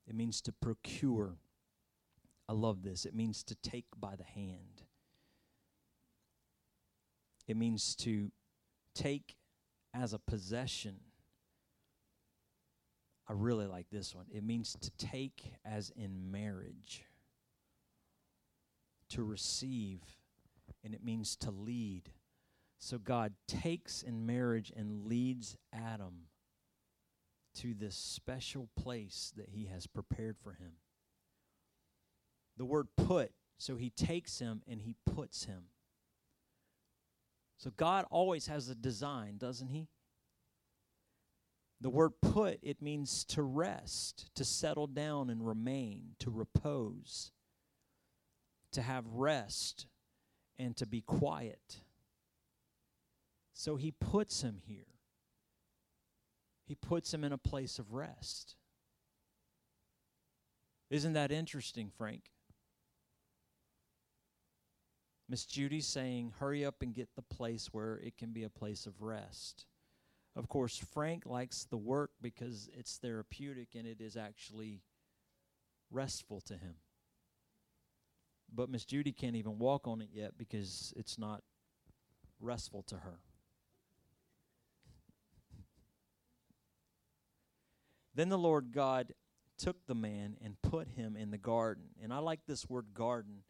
it 0.08 0.16
means 0.16 0.42
to 0.42 0.52
procure. 0.52 1.36
I 2.50 2.54
love 2.54 2.82
this. 2.82 3.06
It 3.06 3.14
means 3.14 3.44
to 3.44 3.54
take 3.54 3.86
by 3.96 4.16
the 4.16 4.24
hand. 4.24 4.82
It 7.48 7.56
means 7.56 7.96
to 7.98 8.32
take 8.96 9.36
as 9.94 10.14
a 10.14 10.20
possession. 10.20 10.96
I 13.32 13.34
really 13.34 13.66
like 13.66 13.86
this 13.90 14.14
one. 14.14 14.26
It 14.30 14.44
means 14.44 14.76
to 14.82 14.92
take 14.98 15.54
as 15.64 15.90
in 15.96 16.32
marriage, 16.32 17.06
to 19.12 19.24
receive, 19.24 20.02
and 20.84 20.94
it 20.94 21.02
means 21.02 21.38
to 21.38 21.50
lead. 21.50 22.10
So 22.78 22.98
God 22.98 23.32
takes 23.48 24.02
in 24.02 24.26
marriage 24.26 24.74
and 24.76 25.08
leads 25.08 25.56
Adam 25.72 26.26
to 27.56 27.74
this 27.74 27.96
special 27.96 28.68
place 28.76 29.32
that 29.38 29.48
he 29.48 29.68
has 29.68 29.88
prepared 29.88 30.36
for 30.38 30.52
him. 30.52 30.74
The 32.58 32.66
word 32.66 32.90
put, 32.98 33.32
so 33.58 33.78
he 33.78 33.92
takes 33.92 34.40
him 34.40 34.62
and 34.68 34.82
he 34.82 34.98
puts 35.06 35.46
him. 35.46 35.68
So 37.58 37.72
God 37.78 38.04
always 38.12 38.48
has 38.48 38.68
a 38.68 38.76
design, 38.76 39.38
doesn't 39.38 39.70
he? 39.70 39.88
The 41.82 41.90
word 41.90 42.12
put, 42.22 42.60
it 42.62 42.80
means 42.80 43.26
to 43.26 43.42
rest, 43.42 44.30
to 44.36 44.46
settle 44.46 44.86
down 44.86 45.32
and 45.32 45.46
remain, 45.46 46.12
to 46.20 46.30
repose, 46.30 47.32
to 48.72 48.84
have 48.84 49.06
rest, 49.08 49.88
and 50.60 50.78
to 50.78 50.86
be 50.86 51.02
quiet. 51.02 51.82
So 53.54 53.78
he 53.78 53.92
puts 53.92 54.44
him 54.44 54.60
here. 54.64 54.86
He 56.68 56.76
puts 56.76 57.12
him 57.12 57.24
in 57.24 57.34
a 57.34 57.38
place 57.38 57.80
of 57.80 57.94
rest. 57.94 58.56
Isn't 60.92 61.14
that 61.14 61.32
interesting, 61.32 61.90
Frank? 61.90 62.30
Miss 65.28 65.46
Judy's 65.46 65.88
saying, 65.88 66.34
hurry 66.40 66.64
up 66.64 66.82
and 66.82 66.94
get 66.94 67.10
the 67.16 67.22
place 67.22 67.70
where 67.72 67.96
it 68.04 68.18
can 68.18 68.34
be 68.34 68.44
a 68.44 68.50
place 68.50 68.86
of 68.86 69.02
rest. 69.02 69.66
Of 70.36 70.48
course, 70.48 70.78
Frank 70.78 71.26
likes 71.26 71.66
the 71.66 71.78
work 71.78 72.12
because 72.22 72.70
it's 72.74 72.98
therapeutic 72.98 73.70
and 73.76 73.86
it 73.86 74.00
is 74.00 74.16
actually 74.16 74.82
restful 75.90 76.40
to 76.42 76.54
him. 76.54 76.76
But 78.54 78.70
Miss 78.70 78.86
Judy 78.86 79.12
can't 79.12 79.36
even 79.36 79.60
walk 79.60 79.88
on 79.88 80.02
it 80.02 80.10
yet 80.14 80.38
because 80.38 80.94
it's 80.96 81.18
not 81.18 81.42
restful 82.40 82.84
to 82.84 82.96
her. 82.96 83.20
then 88.16 88.30
the 88.30 88.38
Lord 88.38 88.72
God 88.72 89.14
took 89.58 89.86
the 89.88 89.96
man 89.96 90.38
and 90.44 90.62
put 90.62 90.88
him 90.90 91.16
in 91.16 91.32
the 91.32 91.38
garden. 91.38 91.86
And 92.02 92.14
I 92.14 92.18
like 92.18 92.42
this 92.48 92.70
word 92.70 92.88
garden 92.94 93.44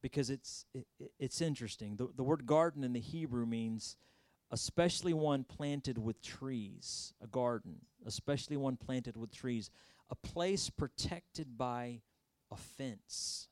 because 0.00 0.30
it's 0.30 0.64
it, 0.74 0.86
it's 1.18 1.40
interesting. 1.40 1.96
The, 1.96 2.08
the 2.14 2.22
word 2.22 2.46
garden 2.46 2.84
in 2.84 2.92
the 2.92 3.00
Hebrew 3.00 3.46
means 3.46 3.96
especially 4.50 5.12
one 5.12 5.44
planted 5.44 5.98
with 5.98 6.22
trees, 6.22 7.12
a 7.22 7.26
garden, 7.26 7.76
especially 8.06 8.56
one 8.56 8.76
planted 8.76 9.16
with 9.16 9.32
trees, 9.32 9.70
a 10.10 10.14
place 10.14 10.70
protected 10.70 11.58
by 11.58 12.00
a 12.50 12.56
fence, 12.56 13.48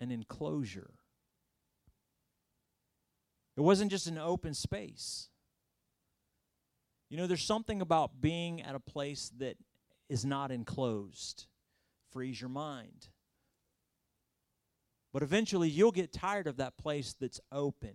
an 0.00 0.10
enclosure. 0.10 0.90
It 3.56 3.62
wasn't 3.62 3.90
just 3.90 4.06
an 4.06 4.18
open 4.18 4.54
space. 4.54 5.28
You 7.08 7.16
know, 7.16 7.26
there's 7.26 7.42
something 7.42 7.80
about 7.80 8.20
being 8.20 8.62
at 8.62 8.74
a 8.74 8.80
place 8.80 9.32
that 9.38 9.56
is 10.08 10.24
not 10.24 10.50
enclosed 10.50 11.46
frees 12.10 12.40
your 12.40 12.50
mind. 12.50 13.08
But 15.12 15.22
eventually 15.22 15.68
you'll 15.68 15.92
get 15.92 16.12
tired 16.12 16.46
of 16.46 16.58
that 16.58 16.76
place 16.76 17.14
that's 17.18 17.40
open. 17.50 17.94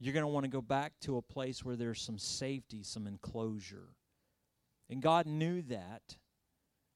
You're 0.00 0.14
going 0.14 0.24
to 0.24 0.28
want 0.28 0.44
to 0.44 0.50
go 0.50 0.60
back 0.60 0.92
to 1.02 1.16
a 1.16 1.22
place 1.22 1.64
where 1.64 1.76
there's 1.76 2.00
some 2.00 2.18
safety, 2.18 2.82
some 2.82 3.06
enclosure. 3.06 3.94
And 4.90 5.00
God 5.00 5.26
knew 5.26 5.62
that. 5.62 6.16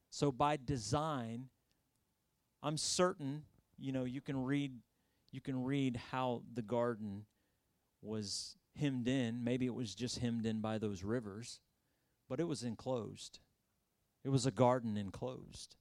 So 0.09 0.31
by 0.31 0.57
design, 0.57 1.49
I'm 2.61 2.77
certain, 2.77 3.43
you 3.77 3.91
know, 3.91 4.03
you 4.03 4.21
can 4.21 4.43
read 4.43 4.73
you 5.31 5.41
can 5.41 5.63
read 5.63 5.99
how 6.11 6.41
the 6.55 6.63
garden 6.63 7.25
was 8.01 8.57
hemmed 8.79 9.07
in. 9.07 9.43
Maybe 9.43 9.67
it 9.67 9.75
was 9.75 9.93
just 9.93 10.17
hemmed 10.17 10.45
in 10.45 10.59
by 10.59 10.79
those 10.79 11.03
rivers, 11.03 11.59
but 12.27 12.39
it 12.39 12.47
was 12.47 12.63
enclosed. 12.63 13.39
It 14.23 14.29
was 14.29 14.47
a 14.47 14.51
garden 14.51 14.97
enclosed. 14.97 15.75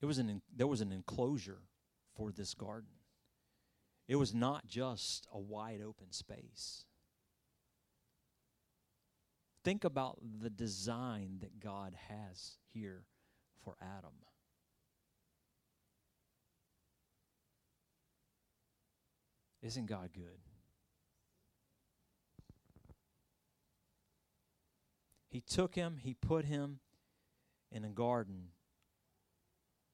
It 0.00 0.06
was 0.06 0.18
an 0.18 0.42
there 0.54 0.66
was 0.66 0.80
an 0.80 0.92
enclosure 0.92 1.62
for 2.16 2.32
this 2.32 2.54
garden. 2.54 2.90
It 4.06 4.16
was 4.16 4.34
not 4.34 4.66
just 4.66 5.26
a 5.32 5.38
wide 5.38 5.80
open 5.80 6.12
space. 6.12 6.84
Think 9.64 9.84
about 9.84 10.18
the 10.42 10.50
design 10.50 11.38
that 11.40 11.58
God 11.58 11.94
has 12.08 12.58
here 12.72 13.04
for 13.64 13.76
Adam. 13.80 14.12
Isn't 19.62 19.86
God 19.86 20.10
good? 20.14 20.40
He 25.30 25.40
took 25.40 25.74
him, 25.74 25.96
he 25.96 26.12
put 26.12 26.44
him 26.44 26.80
in 27.72 27.84
a 27.84 27.88
garden. 27.88 28.50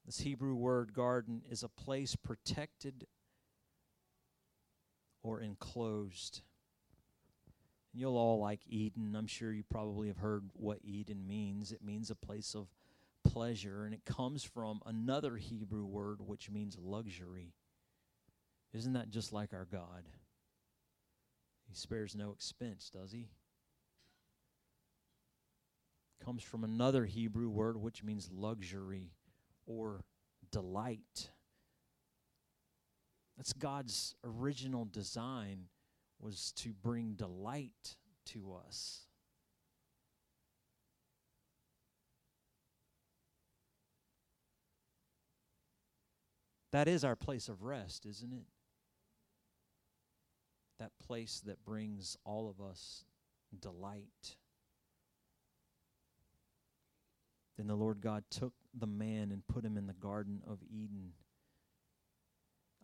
This 0.05 0.19
Hebrew 0.19 0.53
word 0.55 0.93
garden 0.93 1.41
is 1.49 1.63
a 1.63 1.69
place 1.69 2.17
protected 2.17 3.07
or 5.23 5.41
enclosed. 5.41 6.41
You'll 7.93 8.17
all 8.17 8.39
like 8.39 8.61
Eden. 8.67 9.15
I'm 9.15 9.27
sure 9.27 9.51
you 9.51 9.63
probably 9.63 10.07
have 10.07 10.17
heard 10.17 10.49
what 10.53 10.79
Eden 10.83 11.27
means. 11.27 11.71
It 11.71 11.83
means 11.83 12.09
a 12.09 12.15
place 12.15 12.55
of 12.55 12.67
pleasure, 13.23 13.85
and 13.85 13.93
it 13.93 14.05
comes 14.05 14.43
from 14.43 14.81
another 14.85 15.35
Hebrew 15.35 15.85
word 15.85 16.21
which 16.21 16.49
means 16.49 16.77
luxury. 16.81 17.53
Isn't 18.73 18.93
that 18.93 19.09
just 19.09 19.33
like 19.33 19.53
our 19.53 19.67
God? 19.69 20.03
He 21.67 21.75
spares 21.75 22.15
no 22.15 22.31
expense, 22.31 22.89
does 22.89 23.11
he? 23.11 23.27
Comes 26.23 26.43
from 26.43 26.63
another 26.63 27.05
Hebrew 27.05 27.49
word 27.49 27.77
which 27.77 28.03
means 28.03 28.29
luxury 28.31 29.11
or 29.65 30.03
delight. 30.51 31.29
That's 33.41 33.53
God's 33.53 34.13
original 34.23 34.85
design 34.85 35.63
was 36.19 36.51
to 36.57 36.73
bring 36.73 37.13
delight 37.13 37.95
to 38.27 38.53
us. 38.67 39.07
That 46.71 46.87
is 46.87 47.03
our 47.03 47.15
place 47.15 47.49
of 47.49 47.63
rest, 47.63 48.05
isn't 48.05 48.31
it? 48.31 48.45
That 50.77 50.91
place 51.03 51.41
that 51.47 51.65
brings 51.65 52.15
all 52.23 52.47
of 52.47 52.63
us 52.63 53.05
delight. 53.59 54.35
Then 57.57 57.65
the 57.65 57.73
Lord 57.73 58.01
God 58.01 58.23
took 58.29 58.53
the 58.71 58.85
man 58.85 59.31
and 59.31 59.41
put 59.47 59.65
him 59.65 59.77
in 59.77 59.87
the 59.87 59.93
Garden 59.93 60.43
of 60.47 60.59
Eden 60.69 61.13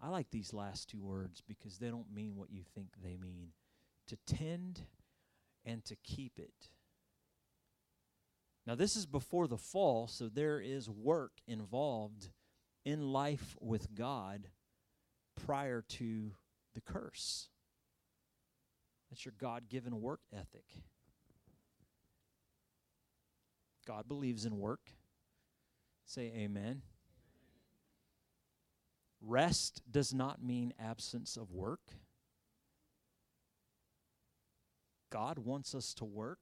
I 0.01 0.09
like 0.09 0.29
these 0.29 0.53
last 0.53 0.89
two 0.89 1.01
words 1.01 1.41
because 1.47 1.77
they 1.77 1.89
don't 1.89 2.13
mean 2.13 2.35
what 2.35 2.51
you 2.51 2.61
think 2.75 2.89
they 3.03 3.17
mean. 3.17 3.49
To 4.07 4.17
tend 4.25 4.81
and 5.65 5.83
to 5.85 5.95
keep 5.95 6.39
it. 6.39 6.69
Now, 8.65 8.75
this 8.75 8.95
is 8.95 9.05
before 9.05 9.47
the 9.47 9.57
fall, 9.57 10.07
so 10.07 10.27
there 10.27 10.59
is 10.59 10.89
work 10.89 11.31
involved 11.47 12.29
in 12.85 13.13
life 13.13 13.55
with 13.59 13.95
God 13.95 14.49
prior 15.45 15.81
to 15.81 16.31
the 16.75 16.81
curse. 16.81 17.49
That's 19.09 19.25
your 19.25 19.33
God 19.39 19.69
given 19.69 20.01
work 20.01 20.21
ethic. 20.33 20.65
God 23.87 24.07
believes 24.07 24.45
in 24.45 24.59
work. 24.59 24.91
Say 26.05 26.33
amen. 26.35 26.81
Rest 29.21 29.81
does 29.89 30.13
not 30.13 30.43
mean 30.43 30.73
absence 30.79 31.37
of 31.37 31.51
work. 31.51 31.81
God 35.09 35.39
wants 35.39 35.73
us 35.73 35.93
to 35.95 36.05
work. 36.05 36.39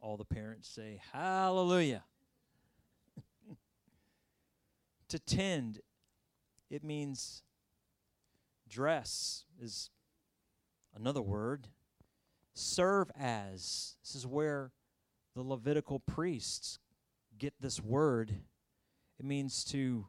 All 0.00 0.16
the 0.16 0.24
parents 0.24 0.68
say, 0.68 1.00
Hallelujah. 1.12 2.04
to 5.08 5.18
tend, 5.18 5.80
it 6.70 6.84
means 6.84 7.42
dress, 8.68 9.44
is 9.60 9.90
another 10.94 11.22
word. 11.22 11.68
Serve 12.54 13.10
as. 13.18 13.96
This 14.04 14.14
is 14.14 14.26
where 14.26 14.72
the 15.34 15.42
Levitical 15.42 15.98
priests 15.98 16.78
get 17.38 17.54
this 17.60 17.80
word 17.80 18.34
it 19.18 19.24
means 19.24 19.64
to 19.64 20.06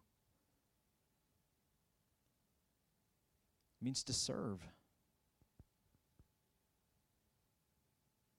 it 3.81 3.85
means 3.85 4.03
to 4.03 4.13
serve. 4.13 4.59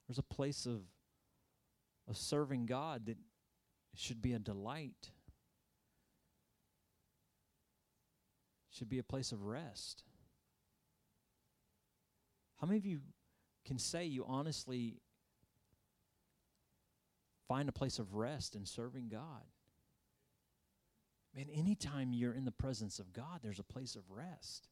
There's 0.06 0.18
a 0.18 0.22
place 0.22 0.66
of 0.66 0.82
of 2.08 2.16
serving 2.16 2.66
God 2.66 3.06
that 3.06 3.16
should 3.94 4.20
be 4.20 4.32
a 4.32 4.38
delight. 4.38 5.10
Should 8.70 8.88
be 8.88 8.98
a 8.98 9.04
place 9.04 9.32
of 9.32 9.42
rest. 9.42 10.04
How 12.60 12.66
many 12.66 12.78
of 12.78 12.86
you 12.86 13.00
can 13.64 13.78
say 13.78 14.04
you 14.04 14.24
honestly 14.26 14.98
find 17.48 17.68
a 17.68 17.72
place 17.72 17.98
of 17.98 18.14
rest 18.14 18.54
in 18.54 18.64
serving 18.64 19.08
God? 19.08 19.44
Man, 21.34 21.46
anytime 21.52 22.12
you're 22.12 22.34
in 22.34 22.44
the 22.44 22.50
presence 22.50 22.98
of 22.98 23.12
God, 23.12 23.40
there's 23.42 23.60
a 23.60 23.64
place 23.64 23.94
of 23.94 24.02
rest. 24.10 24.68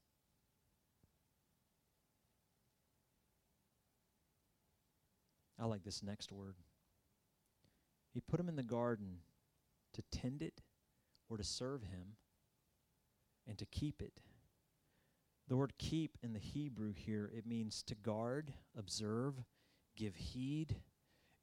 I 5.61 5.66
like 5.66 5.85
this 5.85 6.03
next 6.03 6.33
word. 6.33 6.57
He 8.12 8.21
put 8.21 8.40
him 8.40 8.49
in 8.49 8.57
the 8.57 8.62
garden 8.62 9.18
to 9.92 10.03
tend 10.11 10.42
it 10.42 10.61
or 11.29 11.37
to 11.37 11.44
serve 11.44 11.83
him 11.83 12.16
and 13.47 13.59
to 13.59 13.66
keep 13.66 14.03
it. 14.03 14.21
The 15.49 15.57
word 15.57 15.73
keep 15.79 16.18
in 16.23 16.33
the 16.33 16.38
Hebrew 16.38 16.92
here, 16.92 17.31
it 17.35 17.47
means 17.47 17.83
to 17.85 17.94
guard, 17.94 18.53
observe, 18.77 19.35
give 19.97 20.14
heed. 20.14 20.77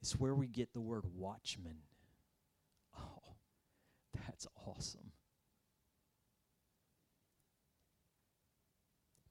It's 0.01 0.19
where 0.19 0.35
we 0.35 0.47
get 0.47 0.73
the 0.73 0.81
word 0.81 1.05
watchman. 1.15 1.77
That's 4.25 4.47
awesome. 4.65 5.11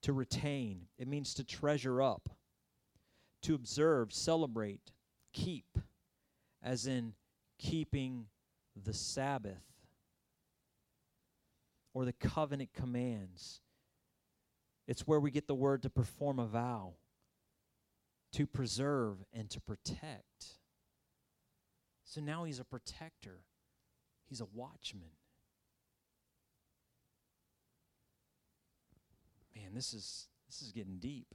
To 0.02 0.12
retain, 0.12 0.82
it 0.98 1.08
means 1.08 1.34
to 1.34 1.44
treasure 1.44 2.02
up, 2.02 2.28
to 3.42 3.54
observe, 3.54 4.12
celebrate, 4.12 4.92
keep, 5.32 5.78
as 6.62 6.86
in 6.86 7.14
keeping 7.58 8.26
the 8.76 8.92
Sabbath 8.92 9.62
or 11.94 12.04
the 12.04 12.12
covenant 12.12 12.70
commands. 12.74 13.60
It's 14.86 15.06
where 15.06 15.20
we 15.20 15.30
get 15.30 15.46
the 15.46 15.54
word 15.54 15.82
to 15.84 15.90
perform 15.90 16.38
a 16.38 16.46
vow, 16.46 16.94
to 18.32 18.46
preserve, 18.46 19.24
and 19.32 19.48
to 19.50 19.60
protect. 19.60 20.58
So 22.04 22.20
now 22.20 22.44
he's 22.44 22.58
a 22.58 22.64
protector. 22.64 23.40
He's 24.28 24.40
a 24.40 24.46
watchman. 24.52 25.10
Man, 29.54 29.74
this 29.74 29.92
is 29.92 30.28
this 30.48 30.62
is 30.62 30.72
getting 30.72 30.98
deep. 30.98 31.34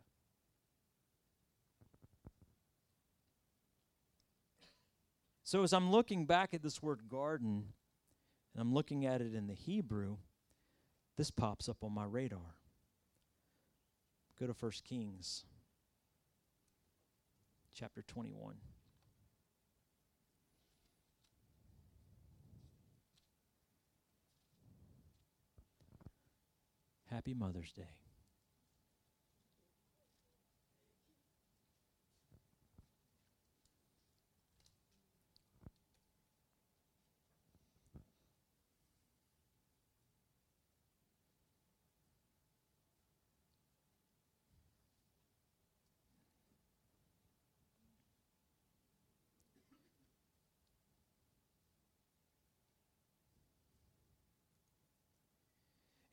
So 5.44 5.64
as 5.64 5.74
I'm 5.74 5.92
looking 5.92 6.26
back 6.26 6.54
at 6.54 6.62
this 6.62 6.84
word 6.84 7.10
garden 7.10 7.74
and 8.54 8.62
I'm 8.62 8.72
looking 8.72 9.06
at 9.08 9.20
it 9.20 9.34
in 9.34 9.48
the 9.48 9.56
Hebrew, 9.56 10.18
this 11.18 11.32
pops 11.32 11.68
up 11.68 11.84
on 11.84 11.92
my 11.92 12.06
radar. 12.06 12.56
Go 14.40 14.46
to 14.46 14.54
1 14.54 14.72
Kings. 14.86 15.46
chapter 17.74 18.04
21. 18.04 18.56
Happy 27.10 27.34
Mother's 27.34 27.72
Day. 27.72 27.99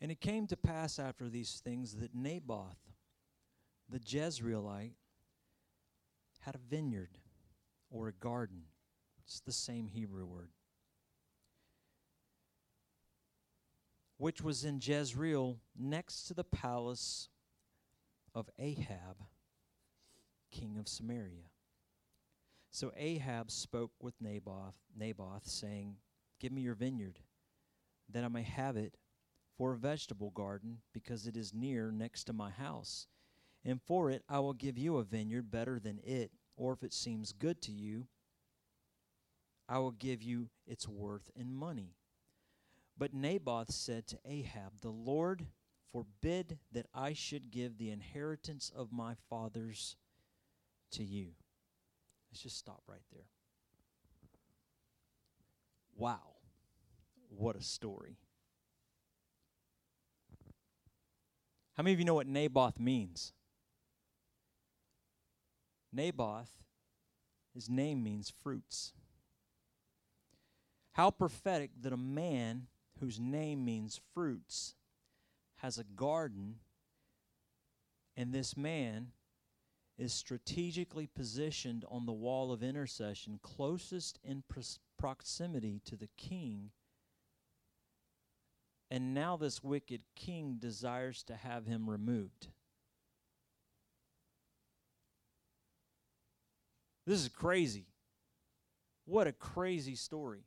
And 0.06 0.12
it 0.12 0.20
came 0.20 0.46
to 0.46 0.56
pass 0.56 1.00
after 1.00 1.28
these 1.28 1.60
things 1.64 1.96
that 1.96 2.14
Naboth, 2.14 2.78
the 3.88 3.98
Jezreelite, 3.98 4.92
had 6.42 6.54
a 6.54 6.58
vineyard 6.58 7.18
or 7.90 8.06
a 8.06 8.12
garden. 8.12 8.66
It's 9.24 9.40
the 9.40 9.50
same 9.50 9.88
Hebrew 9.88 10.24
word. 10.24 10.50
Which 14.16 14.40
was 14.40 14.64
in 14.64 14.78
Jezreel 14.80 15.58
next 15.76 16.28
to 16.28 16.34
the 16.34 16.44
palace 16.44 17.28
of 18.32 18.48
Ahab, 18.60 19.16
king 20.52 20.76
of 20.78 20.86
Samaria. 20.86 21.50
So 22.70 22.92
Ahab 22.96 23.50
spoke 23.50 23.90
with 24.00 24.14
Naboth, 24.20 24.76
Naboth, 24.96 25.48
saying, 25.48 25.96
Give 26.38 26.52
me 26.52 26.62
your 26.62 26.76
vineyard, 26.76 27.18
that 28.08 28.22
I 28.22 28.28
may 28.28 28.44
have 28.44 28.76
it 28.76 28.94
for 29.56 29.72
a 29.72 29.78
vegetable 29.78 30.30
garden, 30.30 30.78
because 30.92 31.26
it 31.26 31.36
is 31.36 31.54
near 31.54 31.90
next 31.90 32.24
to 32.24 32.32
my 32.32 32.50
house. 32.50 33.06
And 33.64 33.80
for 33.82 34.10
it 34.10 34.22
I 34.28 34.38
will 34.40 34.52
give 34.52 34.78
you 34.78 34.96
a 34.98 35.04
vineyard 35.04 35.50
better 35.50 35.78
than 35.78 36.00
it, 36.04 36.30
or 36.56 36.72
if 36.72 36.82
it 36.82 36.92
seems 36.92 37.32
good 37.32 37.60
to 37.62 37.72
you, 37.72 38.06
I 39.68 39.78
will 39.78 39.92
give 39.92 40.22
you 40.22 40.48
its 40.66 40.86
worth 40.86 41.30
in 41.34 41.52
money. 41.52 41.96
But 42.98 43.12
Naboth 43.12 43.72
said 43.72 44.06
to 44.08 44.18
Ahab, 44.24 44.80
The 44.80 44.90
Lord 44.90 45.46
forbid 45.92 46.58
that 46.72 46.86
I 46.94 47.12
should 47.12 47.50
give 47.50 47.76
the 47.76 47.90
inheritance 47.90 48.70
of 48.74 48.92
my 48.92 49.14
fathers 49.28 49.96
to 50.92 51.02
you. 51.02 51.28
Let's 52.30 52.42
just 52.42 52.58
stop 52.58 52.82
right 52.86 53.04
there. 53.12 53.26
Wow, 55.96 56.36
what 57.28 57.56
a 57.56 57.62
story. 57.62 58.18
How 61.76 61.82
many 61.82 61.92
of 61.92 61.98
you 61.98 62.06
know 62.06 62.14
what 62.14 62.26
Naboth 62.26 62.80
means? 62.80 63.34
Naboth, 65.92 66.50
his 67.54 67.68
name 67.68 68.02
means 68.02 68.32
fruits. 68.42 68.94
How 70.92 71.10
prophetic 71.10 71.70
that 71.82 71.92
a 71.92 71.98
man 71.98 72.68
whose 72.98 73.20
name 73.20 73.62
means 73.66 74.00
fruits 74.14 74.74
has 75.56 75.76
a 75.76 75.84
garden, 75.84 76.56
and 78.16 78.32
this 78.32 78.56
man 78.56 79.08
is 79.98 80.14
strategically 80.14 81.06
positioned 81.06 81.84
on 81.90 82.06
the 82.06 82.12
wall 82.12 82.52
of 82.52 82.62
intercession 82.62 83.38
closest 83.42 84.18
in 84.24 84.42
proximity 84.98 85.82
to 85.84 85.96
the 85.96 86.08
king 86.16 86.70
and 88.90 89.14
now 89.14 89.36
this 89.36 89.62
wicked 89.62 90.02
king 90.14 90.56
desires 90.58 91.22
to 91.24 91.34
have 91.34 91.66
him 91.66 91.88
removed. 91.88 92.48
This 97.06 97.20
is 97.20 97.28
crazy. 97.28 97.86
What 99.04 99.26
a 99.26 99.32
crazy 99.32 99.94
story. 99.94 100.44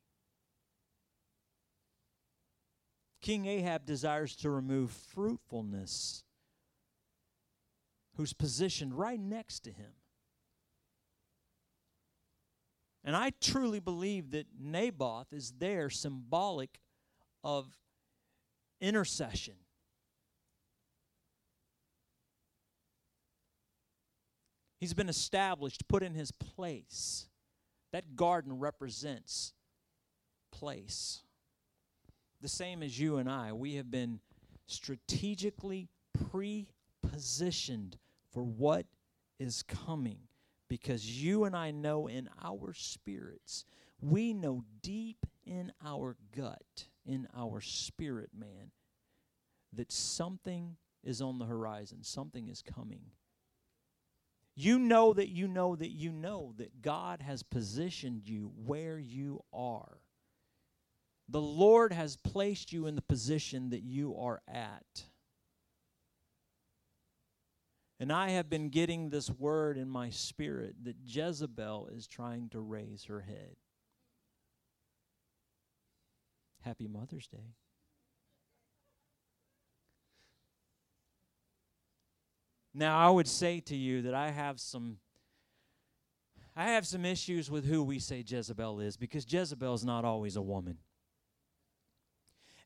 King 3.21 3.45
Ahab 3.45 3.85
desires 3.85 4.35
to 4.37 4.49
remove 4.49 4.91
fruitfulness, 4.91 6.23
who's 8.15 8.33
positioned 8.33 8.93
right 8.93 9.19
next 9.19 9.61
to 9.61 9.71
him. 9.71 9.91
And 13.03 13.15
I 13.15 13.31
truly 13.41 13.79
believe 13.79 14.31
that 14.31 14.47
Naboth 14.59 15.31
is 15.31 15.53
there 15.57 15.89
symbolic 15.89 16.79
of 17.43 17.77
intercession. 18.81 19.55
He's 24.79 24.93
been 24.93 25.09
established, 25.09 25.87
put 25.87 26.03
in 26.03 26.13
his 26.13 26.31
place. 26.31 27.27
That 27.91 28.15
garden 28.15 28.59
represents 28.59 29.53
place. 30.51 31.23
The 32.41 32.47
same 32.47 32.81
as 32.81 32.97
you 32.99 33.17
and 33.17 33.29
I, 33.29 33.51
we 33.51 33.75
have 33.75 33.91
been 33.91 34.19
strategically 34.67 35.89
pre 36.29 36.69
positioned 37.01 37.97
for 38.31 38.43
what 38.43 38.85
is 39.39 39.63
coming 39.63 40.19
because 40.69 41.21
you 41.21 41.45
and 41.45 41.55
I 41.55 41.71
know 41.71 42.07
in 42.07 42.29
our 42.43 42.73
spirits, 42.73 43.65
we 44.01 44.33
know 44.33 44.63
deep 44.81 45.25
in 45.45 45.71
our 45.83 46.15
gut 46.35 46.85
in 47.09 47.27
our 47.35 47.59
spirit 47.59 48.29
man 48.37 48.71
that 49.73 49.91
something 49.91 50.77
is 51.03 51.21
on 51.21 51.39
the 51.39 51.45
horizon, 51.45 52.03
something 52.03 52.47
is 52.47 52.61
coming. 52.61 53.01
You 54.55 54.77
know 54.77 55.13
that 55.13 55.29
you 55.29 55.47
know 55.47 55.75
that 55.75 55.89
you 55.89 56.11
know 56.11 56.53
that 56.57 56.81
God 56.81 57.21
has 57.21 57.41
positioned 57.41 58.27
you 58.27 58.51
where 58.65 58.99
you 58.99 59.41
are. 59.51 59.97
The 61.29 61.41
Lord 61.41 61.93
has 61.93 62.15
placed 62.15 62.71
you 62.71 62.85
in 62.85 62.95
the 62.95 63.01
position 63.01 63.71
that 63.71 63.83
you 63.83 64.15
are 64.17 64.41
at. 64.47 65.03
And 67.99 68.11
I 68.11 68.31
have 68.31 68.49
been 68.49 68.69
getting 68.69 69.09
this 69.09 69.29
word 69.29 69.77
in 69.77 69.89
my 69.89 70.09
spirit 70.09 70.75
that 70.83 70.97
Jezebel 71.05 71.89
is 71.95 72.07
trying 72.07 72.49
to 72.49 72.59
raise 72.59 73.05
her 73.05 73.21
head. 73.21 73.55
Happy 76.61 76.87
Mother's 76.87 77.27
Day. 77.27 77.55
Now, 82.73 82.97
I 82.97 83.09
would 83.09 83.27
say 83.27 83.59
to 83.61 83.75
you 83.75 84.03
that 84.03 84.13
I 84.13 84.31
have 84.31 84.59
some 84.59 84.97
I 86.55 86.71
have 86.71 86.85
some 86.85 87.05
issues 87.05 87.49
with 87.49 87.65
who 87.65 87.83
we 87.83 87.99
say 87.99 88.23
Jezebel 88.25 88.81
is 88.81 88.97
because 88.97 89.31
Jezebel 89.31 89.73
is 89.73 89.85
not 89.85 90.03
always 90.03 90.35
a 90.35 90.41
woman. 90.41 90.77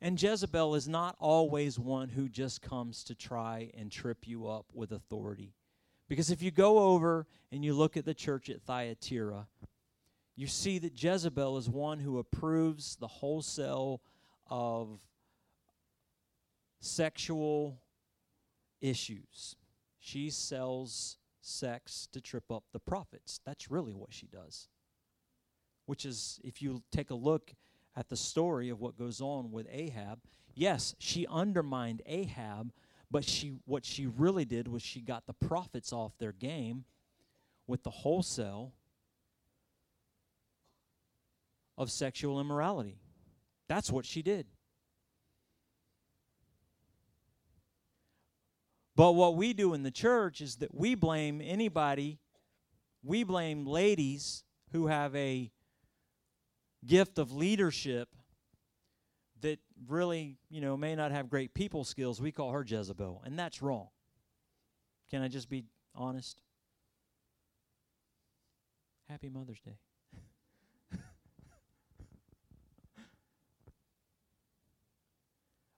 And 0.01 0.21
Jezebel 0.21 0.75
is 0.75 0.87
not 0.87 1.15
always 1.19 1.77
one 1.77 2.09
who 2.09 2.27
just 2.27 2.61
comes 2.61 3.03
to 3.05 3.15
try 3.15 3.71
and 3.77 3.91
trip 3.91 4.27
you 4.27 4.47
up 4.47 4.65
with 4.73 4.91
authority. 4.91 5.53
Because 6.09 6.31
if 6.31 6.41
you 6.41 6.51
go 6.51 6.79
over 6.79 7.27
and 7.51 7.63
you 7.63 7.73
look 7.73 7.95
at 7.95 8.03
the 8.03 8.13
church 8.13 8.49
at 8.49 8.63
Thyatira, 8.63 9.47
you 10.35 10.47
see 10.47 10.79
that 10.79 11.01
Jezebel 11.01 11.57
is 11.57 11.69
one 11.69 11.99
who 11.99 12.17
approves 12.17 12.95
the 12.95 13.07
wholesale 13.07 14.01
of 14.49 14.99
sexual 16.79 17.79
issues. 18.81 19.55
She 19.99 20.29
sells 20.29 21.17
sex 21.41 22.07
to 22.11 22.21
trip 22.21 22.51
up 22.51 22.63
the 22.71 22.79
prophets. 22.79 23.39
That's 23.45 23.69
really 23.69 23.93
what 23.93 24.13
she 24.13 24.27
does. 24.27 24.67
Which 25.85 26.05
is, 26.05 26.39
if 26.43 26.61
you 26.61 26.81
take 26.91 27.11
a 27.11 27.15
look 27.15 27.53
at 27.95 28.09
the 28.09 28.17
story 28.17 28.69
of 28.69 28.79
what 28.79 28.97
goes 28.97 29.21
on 29.21 29.51
with 29.51 29.67
Ahab, 29.71 30.19
yes, 30.55 30.95
she 30.97 31.27
undermined 31.27 32.01
Ahab, 32.05 32.71
but 33.11 33.23
she 33.23 33.53
what 33.65 33.85
she 33.85 34.07
really 34.07 34.45
did 34.45 34.67
was 34.67 34.81
she 34.81 35.01
got 35.01 35.27
the 35.27 35.33
prophets 35.33 35.93
off 35.93 36.17
their 36.17 36.31
game 36.31 36.85
with 37.67 37.83
the 37.83 37.91
wholesale 37.91 38.73
of 41.77 41.91
sexual 41.91 42.39
immorality. 42.39 42.97
That's 43.67 43.91
what 43.91 44.05
she 44.05 44.21
did. 44.21 44.47
But 48.95 49.13
what 49.13 49.35
we 49.35 49.53
do 49.53 49.73
in 49.73 49.83
the 49.83 49.91
church 49.91 50.39
is 50.41 50.57
that 50.57 50.73
we 50.73 50.93
blame 50.95 51.41
anybody, 51.43 52.19
we 53.03 53.23
blame 53.23 53.65
ladies 53.65 54.43
who 54.71 54.87
have 54.87 55.15
a 55.15 55.51
gift 56.85 57.17
of 57.17 57.31
leadership 57.31 58.09
that 59.41 59.59
really, 59.87 60.37
you 60.49 60.61
know, 60.61 60.77
may 60.77 60.95
not 60.95 61.11
have 61.11 61.29
great 61.29 61.53
people 61.53 61.83
skills. 61.83 62.21
We 62.21 62.31
call 62.31 62.51
her 62.51 62.63
Jezebel, 62.65 63.23
and 63.25 63.37
that's 63.37 63.61
wrong. 63.61 63.87
Can 65.09 65.21
I 65.21 65.27
just 65.27 65.49
be 65.49 65.65
honest? 65.95 66.39
Happy 69.09 69.29
Mother's 69.29 69.59
Day. 69.61 69.77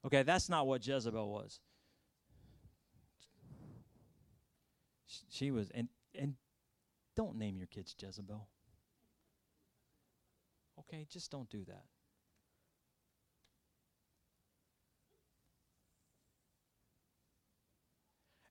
Okay, 0.05 0.23
that's 0.23 0.49
not 0.49 0.67
what 0.67 0.85
Jezebel 0.85 1.29
was. 1.29 1.59
She 5.29 5.51
was, 5.51 5.69
and 5.71 5.87
and 6.17 6.35
don't 7.15 7.37
name 7.37 7.57
your 7.57 7.67
kids 7.67 7.95
Jezebel. 7.97 8.47
Okay, 10.79 11.05
just 11.09 11.31
don't 11.31 11.49
do 11.49 11.63
that. 11.65 11.85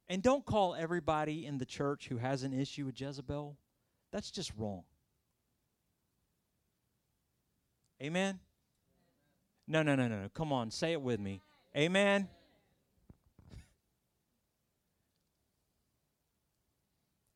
And 0.08 0.22
don't 0.22 0.44
call 0.44 0.74
everybody 0.74 1.46
in 1.46 1.58
the 1.58 1.64
church 1.64 2.08
who 2.08 2.18
has 2.18 2.42
an 2.42 2.52
issue 2.52 2.84
with 2.86 3.00
Jezebel. 3.00 3.56
That's 4.12 4.30
just 4.30 4.52
wrong. 4.56 4.84
Amen? 8.02 8.38
No, 9.66 9.82
no, 9.82 9.94
no, 9.94 10.08
no, 10.08 10.22
no. 10.22 10.28
Come 10.34 10.52
on, 10.52 10.70
say 10.70 10.92
it 10.92 11.00
with 11.00 11.20
me. 11.20 11.40
Amen. 11.76 12.28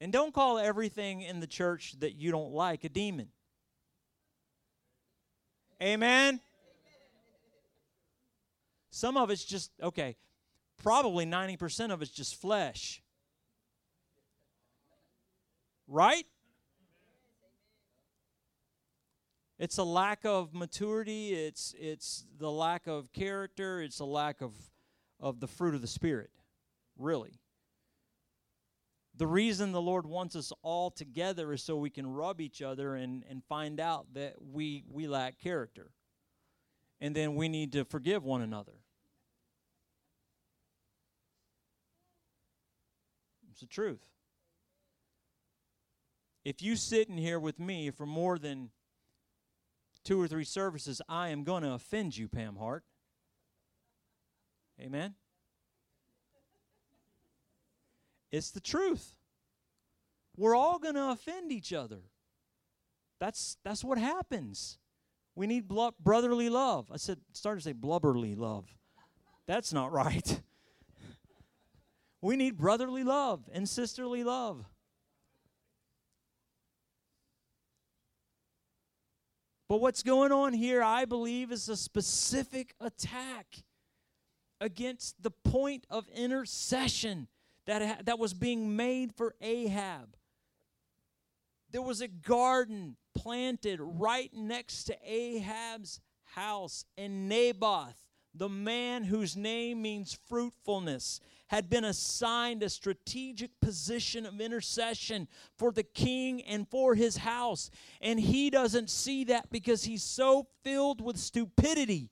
And 0.00 0.12
don't 0.12 0.32
call 0.32 0.58
everything 0.58 1.22
in 1.22 1.40
the 1.40 1.46
church 1.46 1.94
that 2.00 2.14
you 2.14 2.30
don't 2.30 2.52
like 2.52 2.84
a 2.84 2.88
demon. 2.88 3.28
Amen. 5.82 6.40
Some 8.90 9.16
of 9.16 9.30
it's 9.30 9.44
just, 9.44 9.70
okay, 9.82 10.16
probably 10.82 11.24
90% 11.24 11.92
of 11.92 12.02
it's 12.02 12.10
just 12.10 12.40
flesh. 12.40 13.02
Right? 15.86 16.26
It's 19.58 19.78
a 19.78 19.84
lack 19.84 20.24
of 20.24 20.54
maturity, 20.54 21.32
it's 21.34 21.74
it's 21.78 22.24
the 22.38 22.50
lack 22.50 22.86
of 22.86 23.12
character, 23.12 23.82
it's 23.82 23.98
a 23.98 24.04
lack 24.04 24.40
of 24.40 24.54
of 25.18 25.40
the 25.40 25.48
fruit 25.48 25.74
of 25.74 25.80
the 25.80 25.88
spirit. 25.88 26.30
Really. 26.96 27.40
The 29.16 29.26
reason 29.26 29.72
the 29.72 29.82
Lord 29.82 30.06
wants 30.06 30.36
us 30.36 30.52
all 30.62 30.92
together 30.92 31.52
is 31.52 31.64
so 31.64 31.76
we 31.76 31.90
can 31.90 32.06
rub 32.06 32.40
each 32.40 32.62
other 32.62 32.94
and, 32.94 33.24
and 33.28 33.42
find 33.48 33.80
out 33.80 34.06
that 34.14 34.34
we 34.40 34.84
we 34.88 35.08
lack 35.08 35.40
character. 35.40 35.90
And 37.00 37.14
then 37.14 37.34
we 37.34 37.48
need 37.48 37.72
to 37.72 37.84
forgive 37.84 38.24
one 38.24 38.42
another. 38.42 38.74
It's 43.50 43.60
the 43.60 43.66
truth. 43.66 44.06
If 46.44 46.62
you 46.62 46.76
sit 46.76 47.08
in 47.08 47.18
here 47.18 47.40
with 47.40 47.58
me 47.58 47.90
for 47.90 48.06
more 48.06 48.38
than 48.38 48.70
two 50.08 50.18
or 50.18 50.26
three 50.26 50.44
services, 50.44 51.02
I 51.06 51.28
am 51.28 51.44
going 51.44 51.62
to 51.64 51.72
offend 51.72 52.16
you, 52.16 52.28
Pam 52.28 52.56
Hart. 52.56 52.82
Amen? 54.80 55.14
It's 58.32 58.50
the 58.50 58.60
truth. 58.60 59.14
We're 60.34 60.54
all 60.54 60.78
going 60.78 60.94
to 60.94 61.10
offend 61.10 61.52
each 61.52 61.74
other. 61.74 62.00
That's 63.20 63.58
that's 63.64 63.84
what 63.84 63.98
happens. 63.98 64.78
We 65.34 65.46
need 65.46 65.68
blo- 65.68 65.94
brotherly 66.00 66.48
love. 66.48 66.90
I 66.90 66.96
said 66.96 67.18
started 67.34 67.60
to 67.60 67.64
say 67.64 67.72
blubberly 67.72 68.34
love. 68.34 68.64
That's 69.46 69.72
not 69.72 69.92
right. 69.92 70.40
We 72.20 72.34
need 72.34 72.56
brotherly 72.56 73.04
love 73.04 73.48
and 73.52 73.68
sisterly 73.68 74.24
love. 74.24 74.64
But 79.68 79.80
what's 79.82 80.02
going 80.02 80.32
on 80.32 80.54
here, 80.54 80.82
I 80.82 81.04
believe, 81.04 81.52
is 81.52 81.68
a 81.68 81.76
specific 81.76 82.74
attack 82.80 83.46
against 84.60 85.22
the 85.22 85.30
point 85.30 85.86
of 85.90 86.08
intercession 86.08 87.28
that, 87.66 88.06
that 88.06 88.18
was 88.18 88.32
being 88.32 88.76
made 88.76 89.14
for 89.14 89.34
Ahab. 89.42 90.16
There 91.70 91.82
was 91.82 92.00
a 92.00 92.08
garden 92.08 92.96
planted 93.14 93.78
right 93.80 94.32
next 94.32 94.84
to 94.84 94.96
Ahab's 95.04 96.00
house, 96.34 96.86
and 96.96 97.28
Naboth, 97.28 98.02
the 98.34 98.48
man 98.48 99.04
whose 99.04 99.36
name 99.36 99.82
means 99.82 100.18
fruitfulness, 100.28 101.20
had 101.48 101.68
been 101.68 101.84
assigned 101.84 102.62
a 102.62 102.68
strategic 102.68 103.50
position 103.60 104.26
of 104.26 104.40
intercession 104.40 105.28
for 105.56 105.72
the 105.72 105.82
king 105.82 106.42
and 106.42 106.68
for 106.68 106.94
his 106.94 107.18
house. 107.18 107.70
And 108.00 108.20
he 108.20 108.50
doesn't 108.50 108.90
see 108.90 109.24
that 109.24 109.50
because 109.50 109.84
he's 109.84 110.02
so 110.02 110.46
filled 110.62 111.00
with 111.00 111.16
stupidity. 111.16 112.10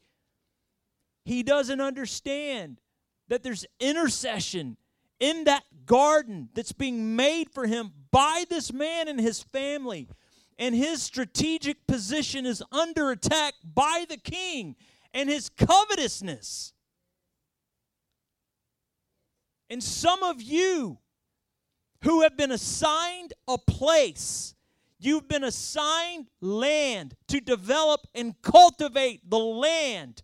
He 1.25 1.43
doesn't 1.43 1.81
understand 1.81 2.81
that 3.29 3.43
there's 3.43 3.67
intercession 3.79 4.77
in 5.21 5.45
that 5.45 5.65
garden 5.85 6.49
that's 6.55 6.73
being 6.73 7.17
made 7.17 7.51
for 7.51 7.67
him 7.67 7.93
by 8.11 8.45
this 8.49 8.73
man 8.73 9.09
and 9.09 9.21
his 9.21 9.43
family. 9.43 10.09
And 10.59 10.75
his 10.75 11.03
strategic 11.03 11.87
position 11.87 12.47
is 12.47 12.63
under 12.73 13.11
attack 13.11 13.55
by 13.63 14.07
the 14.09 14.17
king 14.17 14.77
and 15.13 15.29
his 15.29 15.51
covetousness. 15.51 16.73
And 19.69 19.83
some 19.83 20.23
of 20.23 20.41
you 20.41 20.99
who 22.03 22.23
have 22.23 22.37
been 22.37 22.53
assigned 22.53 23.33
a 23.49 23.59
place, 23.59 24.55
you've 24.99 25.29
been 25.29 25.45
assigned 25.45 26.29
land 26.41 27.15
to 27.29 27.41
develop 27.41 28.07
and 28.15 28.41
cultivate 28.43 29.29
the 29.29 29.39
land. 29.39 30.23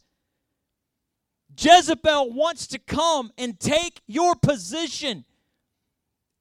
Jezebel 1.59 2.33
wants 2.33 2.66
to 2.68 2.78
come 2.78 3.31
and 3.37 3.59
take 3.59 4.00
your 4.07 4.35
position. 4.35 5.24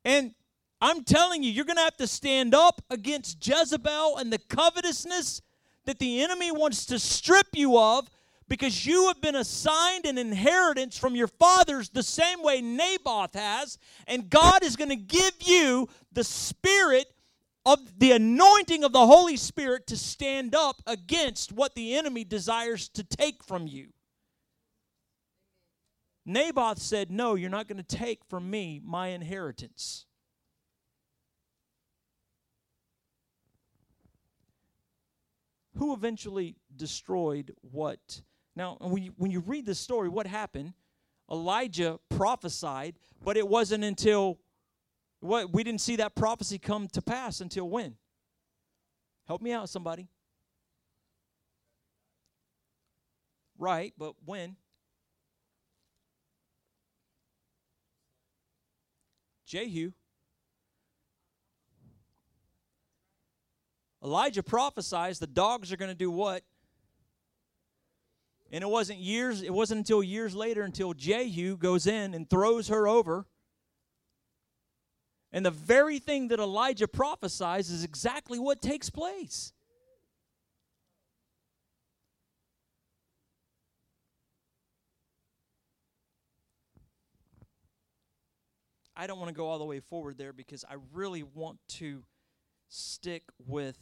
And 0.05 0.33
I'm 0.79 1.03
telling 1.03 1.43
you, 1.43 1.51
you're 1.51 1.65
going 1.65 1.77
to 1.77 1.83
have 1.83 1.97
to 1.97 2.07
stand 2.07 2.55
up 2.55 2.81
against 2.89 3.45
Jezebel 3.45 4.17
and 4.17 4.31
the 4.31 4.39
covetousness 4.39 5.41
that 5.85 5.99
the 5.99 6.21
enemy 6.21 6.51
wants 6.51 6.85
to 6.87 6.99
strip 6.99 7.47
you 7.53 7.77
of 7.77 8.09
because 8.51 8.85
you 8.85 9.07
have 9.07 9.21
been 9.21 9.37
assigned 9.37 10.05
an 10.05 10.17
inheritance 10.17 10.97
from 10.97 11.15
your 11.15 11.29
fathers 11.29 11.87
the 11.87 12.03
same 12.03 12.43
way 12.43 12.59
Naboth 12.59 13.33
has, 13.33 13.77
and 14.07 14.29
God 14.29 14.61
is 14.61 14.75
going 14.75 14.89
to 14.89 14.97
give 14.97 15.31
you 15.39 15.87
the 16.11 16.25
spirit 16.25 17.05
of 17.65 17.79
the 17.97 18.11
anointing 18.11 18.83
of 18.83 18.91
the 18.91 19.07
Holy 19.07 19.37
Spirit 19.37 19.87
to 19.87 19.95
stand 19.95 20.53
up 20.53 20.81
against 20.85 21.53
what 21.53 21.75
the 21.75 21.95
enemy 21.95 22.25
desires 22.25 22.89
to 22.89 23.05
take 23.05 23.41
from 23.41 23.67
you. 23.67 23.93
Naboth 26.25 26.79
said, 26.79 27.09
No, 27.09 27.35
you're 27.35 27.49
not 27.49 27.69
going 27.69 27.81
to 27.81 27.97
take 27.97 28.25
from 28.25 28.49
me 28.51 28.81
my 28.83 29.07
inheritance. 29.07 30.07
Who 35.77 35.93
eventually 35.93 36.57
destroyed 36.75 37.53
what 37.61 38.23
now, 38.55 38.77
when 38.81 39.03
you, 39.03 39.13
when 39.17 39.31
you 39.31 39.39
read 39.39 39.65
the 39.65 39.75
story, 39.75 40.09
what 40.09 40.27
happened? 40.27 40.73
Elijah 41.29 41.99
prophesied, 42.09 42.95
but 43.23 43.37
it 43.37 43.47
wasn't 43.47 43.83
until 43.83 44.39
what 45.21 45.53
we 45.53 45.63
didn't 45.63 45.81
see 45.81 45.95
that 45.97 46.15
prophecy 46.15 46.57
come 46.57 46.87
to 46.89 47.01
pass 47.01 47.39
until 47.39 47.69
when? 47.69 47.95
Help 49.27 49.41
me 49.41 49.53
out, 49.53 49.69
somebody. 49.69 50.09
Right, 53.57 53.93
but 53.97 54.15
when? 54.25 54.57
Jehu. 59.45 59.91
Elijah 64.03 64.41
prophesies 64.41 65.19
the 65.19 65.27
dogs 65.27 65.71
are 65.71 65.77
going 65.77 65.91
to 65.91 65.95
do 65.95 66.09
what? 66.09 66.43
And 68.51 68.63
it 68.63 68.67
wasn't 68.67 68.99
years, 68.99 69.41
it 69.41 69.53
wasn't 69.53 69.79
until 69.79 70.03
years 70.03 70.35
later 70.35 70.63
until 70.63 70.93
Jehu 70.93 71.55
goes 71.55 71.87
in 71.87 72.13
and 72.13 72.29
throws 72.29 72.67
her 72.67 72.87
over. 72.87 73.25
And 75.31 75.45
the 75.45 75.51
very 75.51 75.99
thing 75.99 76.27
that 76.27 76.39
Elijah 76.39 76.89
prophesies 76.89 77.69
is 77.69 77.85
exactly 77.85 78.37
what 78.37 78.61
takes 78.61 78.89
place. 78.89 79.53
I 88.93 89.07
don't 89.07 89.17
want 89.17 89.29
to 89.29 89.33
go 89.33 89.47
all 89.47 89.57
the 89.57 89.65
way 89.65 89.79
forward 89.79 90.17
there 90.17 90.33
because 90.33 90.65
I 90.69 90.75
really 90.93 91.23
want 91.23 91.57
to 91.69 92.03
stick 92.67 93.23
with 93.47 93.77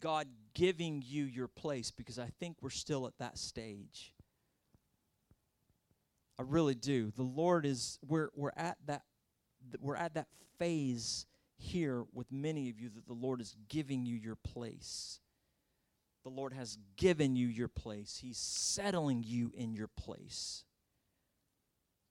God 0.00 0.28
giving 0.54 1.02
you 1.04 1.24
your 1.24 1.48
place 1.48 1.90
because 1.90 2.18
I 2.18 2.30
think 2.38 2.56
we're 2.60 2.70
still 2.70 3.06
at 3.06 3.18
that 3.18 3.38
stage. 3.38 4.14
I 6.38 6.42
really 6.42 6.74
do. 6.74 7.12
The 7.16 7.22
Lord 7.22 7.64
is 7.64 7.98
we're 8.06 8.30
we're 8.34 8.52
at 8.56 8.76
that 8.86 9.02
we're 9.80 9.96
at 9.96 10.14
that 10.14 10.26
phase 10.58 11.26
here 11.56 12.04
with 12.12 12.30
many 12.30 12.70
of 12.70 12.80
you 12.80 12.88
that 12.90 13.06
the 13.06 13.14
Lord 13.14 13.40
is 13.40 13.56
giving 13.68 14.04
you 14.04 14.16
your 14.16 14.36
place. 14.36 15.20
The 16.24 16.30
Lord 16.30 16.52
has 16.54 16.78
given 16.96 17.36
you 17.36 17.46
your 17.46 17.68
place, 17.68 18.18
He's 18.20 18.38
settling 18.38 19.22
you 19.24 19.52
in 19.54 19.74
your 19.74 19.88
place. 19.88 20.64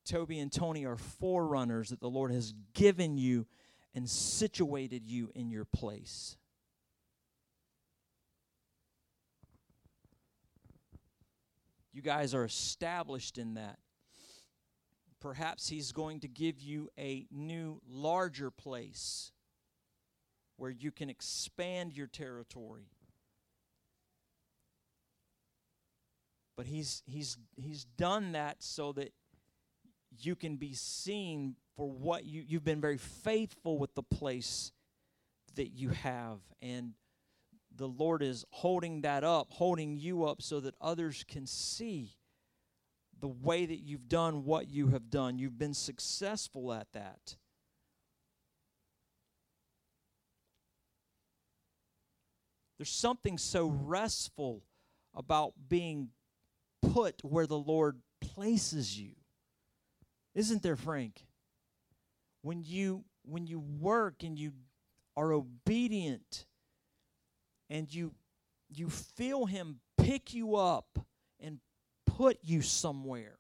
Toby 0.06 0.40
and 0.40 0.52
Tony 0.52 0.86
are 0.86 0.98
forerunners 0.98 1.90
that 1.90 2.02
the 2.02 2.10
Lord 2.10 2.32
has 2.32 2.54
given 2.74 3.18
you 3.18 3.48
and 3.96 4.10
situated 4.10 5.08
you 5.08 5.32
in 5.34 5.50
your 5.50 5.66
place. 5.66 6.38
You 11.94 12.02
guys 12.02 12.34
are 12.34 12.44
established 12.44 13.38
in 13.38 13.54
that. 13.54 13.78
Perhaps 15.22 15.70
He's 15.70 15.92
going 15.92 16.20
to 16.22 16.28
give 16.28 16.60
you 16.60 16.90
a 16.98 17.28
new, 17.32 17.80
larger 17.88 18.52
place 18.52 19.32
where 20.58 20.72
you 20.72 20.92
can 20.92 21.10
expand 21.10 21.94
your 21.94 22.08
territory. 22.08 22.90
But 26.56 26.68
he's 26.68 27.02
he's 27.06 27.38
he's 27.56 27.84
done 27.84 28.34
that 28.34 28.62
so 28.62 28.92
that 28.94 29.12
you 30.20 30.36
can 30.36 30.58
be 30.58 30.74
seen 30.74 31.56
for 31.76 31.90
what 31.90 32.26
you 32.26 32.44
you've 32.48 32.64
been 32.64 32.82
very 32.82 33.00
faithful 33.00 33.80
with 33.80 33.96
the 33.96 34.04
place 34.04 34.72
that 35.56 35.70
you 35.70 35.90
have 35.90 36.40
and 36.62 36.94
the 37.76 37.88
Lord 37.88 38.22
is 38.22 38.46
holding 38.52 39.02
that 39.02 39.24
up, 39.24 39.48
holding 39.52 39.98
you 39.98 40.26
up 40.26 40.42
so 40.42 40.60
that 40.60 40.76
others 40.80 41.24
can 41.28 41.48
see 41.48 42.16
the 43.20 43.28
way 43.28 43.66
that 43.66 43.80
you've 43.80 44.10
done 44.10 44.44
what 44.44 44.68
you 44.68 44.88
have 44.88 45.10
done. 45.10 45.40
You've 45.40 45.58
been 45.58 45.74
successful 45.74 46.74
at 46.74 46.92
that. 46.94 47.38
There's 52.78 52.90
something 52.90 53.38
so 53.38 53.68
restful 53.68 54.64
about 55.16 55.54
being 55.70 56.10
put 56.82 57.24
where 57.24 57.48
the 57.48 57.58
Lord 57.58 58.02
places 58.20 59.00
you. 59.00 59.12
Isn't 60.36 60.64
there, 60.64 60.76
Frank? 60.76 61.26
When 62.42 62.62
you 62.62 63.06
when 63.24 63.48
you 63.48 63.60
work 63.60 64.24
and 64.24 64.38
you 64.38 64.52
are 65.16 65.32
obedient 65.32 66.46
and 67.74 67.92
you 67.92 68.14
you 68.70 68.90
feel 68.90 69.46
him 69.46 69.80
pick 69.98 70.34
you 70.34 70.56
up 70.56 71.00
and 71.40 71.60
put 72.06 72.38
you 72.44 72.62
somewhere. 72.62 73.40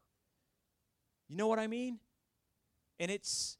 You 1.29 1.37
know 1.37 1.47
what 1.47 1.59
I 1.59 1.67
mean? 1.67 1.99
And 2.99 3.09
it's 3.11 3.57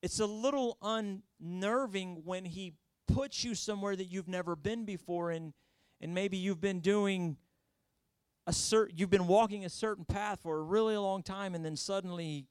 it's 0.00 0.20
a 0.20 0.26
little 0.26 0.78
unnerving 0.80 2.22
when 2.24 2.44
he 2.44 2.72
puts 3.08 3.44
you 3.44 3.54
somewhere 3.54 3.96
that 3.96 4.06
you've 4.06 4.28
never 4.28 4.54
been 4.54 4.84
before 4.84 5.32
and 5.32 5.52
and 6.00 6.14
maybe 6.14 6.36
you've 6.36 6.60
been 6.60 6.80
doing 6.80 7.36
a 8.46 8.52
certain 8.52 8.96
you've 8.96 9.10
been 9.10 9.26
walking 9.26 9.64
a 9.64 9.68
certain 9.68 10.04
path 10.04 10.40
for 10.42 10.58
a 10.58 10.62
really 10.62 10.96
long 10.96 11.22
time 11.24 11.56
and 11.56 11.64
then 11.64 11.76
suddenly 11.76 12.46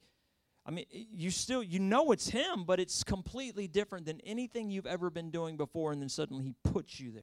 I 0.64 0.70
mean 0.70 0.86
you 0.90 1.30
still 1.30 1.62
you 1.62 1.78
know 1.78 2.12
it's 2.12 2.28
him 2.28 2.64
but 2.64 2.80
it's 2.80 3.02
completely 3.02 3.66
different 3.66 4.06
than 4.06 4.20
anything 4.20 4.70
you've 4.70 4.86
ever 4.86 5.10
been 5.10 5.30
doing 5.30 5.56
before 5.56 5.92
and 5.92 6.00
then 6.00 6.08
suddenly 6.08 6.44
he 6.44 6.54
puts 6.64 7.00
you 7.00 7.12
there 7.12 7.22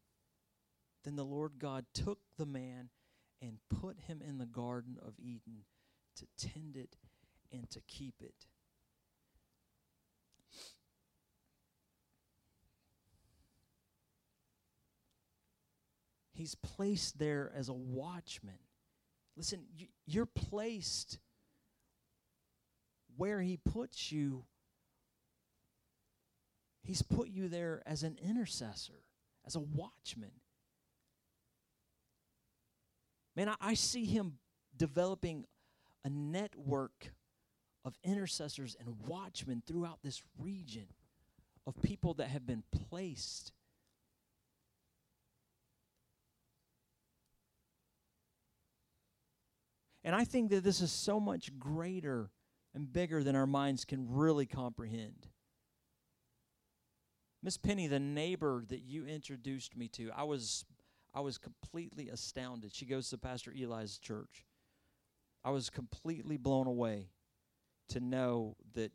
then 1.03 1.15
the 1.15 1.25
Lord 1.25 1.53
God 1.59 1.85
took 1.93 2.19
the 2.37 2.45
man 2.45 2.89
and 3.41 3.59
put 3.69 3.97
him 3.99 4.21
in 4.27 4.39
the 4.39 4.45
garden 4.45 4.97
of 5.05 5.13
Eden 5.19 5.65
to 6.15 6.25
tend 6.37 6.75
it 6.75 6.97
and 7.51 7.69
to 7.69 7.81
keep 7.87 8.15
it 8.21 8.47
He's 16.37 16.53
placed 16.53 17.17
there 17.17 17.51
as 17.55 17.67
a 17.67 17.73
watchman. 17.73 18.59
Listen, 19.35 19.65
you're 20.05 20.27
placed 20.27 21.17
where 23.17 23.41
He 23.41 23.57
puts 23.57 24.11
you. 24.11 24.45
He's 26.83 27.01
put 27.01 27.27
you 27.27 27.49
there 27.49 27.83
as 27.85 28.03
an 28.03 28.17
intercessor, 28.23 29.03
as 29.45 29.55
a 29.55 29.59
watchman. 29.59 30.31
Man, 33.35 33.49
I, 33.49 33.55
I 33.59 33.73
see 33.73 34.05
Him 34.05 34.37
developing 34.75 35.45
a 36.05 36.09
network 36.09 37.11
of 37.83 37.97
intercessors 38.03 38.75
and 38.79 38.95
watchmen 39.07 39.63
throughout 39.65 39.99
this 40.03 40.21
region 40.39 40.87
of 41.65 41.81
people 41.81 42.13
that 42.15 42.29
have 42.29 42.45
been 42.45 42.63
placed 42.89 43.51
And 50.07 50.15
I 50.15 50.23
think 50.23 50.51
that 50.51 50.63
this 50.63 50.79
is 50.79 50.89
so 50.89 51.19
much 51.19 51.51
greater 51.59 52.29
and 52.77 52.93
bigger 52.93 53.23
than 53.23 53.35
our 53.35 53.47
minds 53.47 53.85
can 53.85 54.05
really 54.07 54.45
comprehend. 54.45 55.25
Miss 57.41 57.57
Penny, 57.57 57.87
the 57.87 57.99
neighbor 57.99 58.63
that 58.69 58.83
you 58.83 59.03
introduced 59.07 59.75
me 59.75 59.87
to, 59.87 60.11
I 60.15 60.23
was 60.23 60.63
I 61.11 61.21
was 61.21 61.39
completely 61.39 62.09
astounded. 62.09 62.75
She 62.75 62.85
goes 62.85 63.09
to 63.09 63.17
Pastor 63.17 63.51
Eli's 63.51 63.97
church. 63.97 64.45
I 65.43 65.49
was 65.49 65.71
completely 65.71 66.37
blown 66.37 66.67
away 66.67 67.09
to 67.89 67.99
know 67.99 68.55
that 68.75 68.91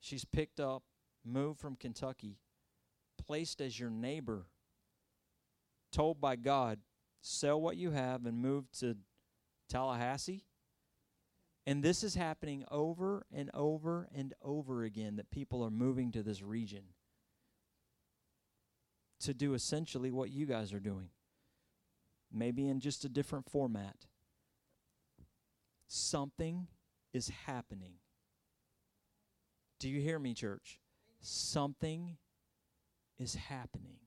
she's 0.00 0.24
picked 0.24 0.58
up, 0.58 0.82
moved 1.24 1.60
from 1.60 1.76
Kentucky, 1.76 2.38
placed 3.24 3.60
as 3.60 3.78
your 3.78 3.90
neighbor, 3.90 4.46
told 5.92 6.20
by 6.20 6.34
God 6.34 6.80
sell 7.20 7.60
what 7.60 7.76
you 7.76 7.92
have 7.92 8.26
and 8.26 8.42
move 8.42 8.64
to 8.80 8.96
Tallahassee. 9.70 10.44
And 11.66 11.82
this 11.82 12.02
is 12.02 12.14
happening 12.14 12.64
over 12.70 13.26
and 13.32 13.50
over 13.54 14.08
and 14.14 14.34
over 14.42 14.82
again 14.82 15.16
that 15.16 15.30
people 15.30 15.62
are 15.62 15.70
moving 15.70 16.10
to 16.12 16.22
this 16.22 16.42
region 16.42 16.82
to 19.20 19.34
do 19.34 19.54
essentially 19.54 20.10
what 20.10 20.30
you 20.30 20.46
guys 20.46 20.72
are 20.72 20.80
doing, 20.80 21.10
maybe 22.32 22.68
in 22.68 22.80
just 22.80 23.04
a 23.04 23.08
different 23.08 23.48
format. 23.50 24.06
Something 25.86 26.66
is 27.12 27.28
happening. 27.46 27.94
Do 29.78 29.88
you 29.88 30.00
hear 30.00 30.18
me, 30.18 30.34
church? 30.34 30.80
Something 31.20 32.16
is 33.18 33.34
happening 33.34 33.98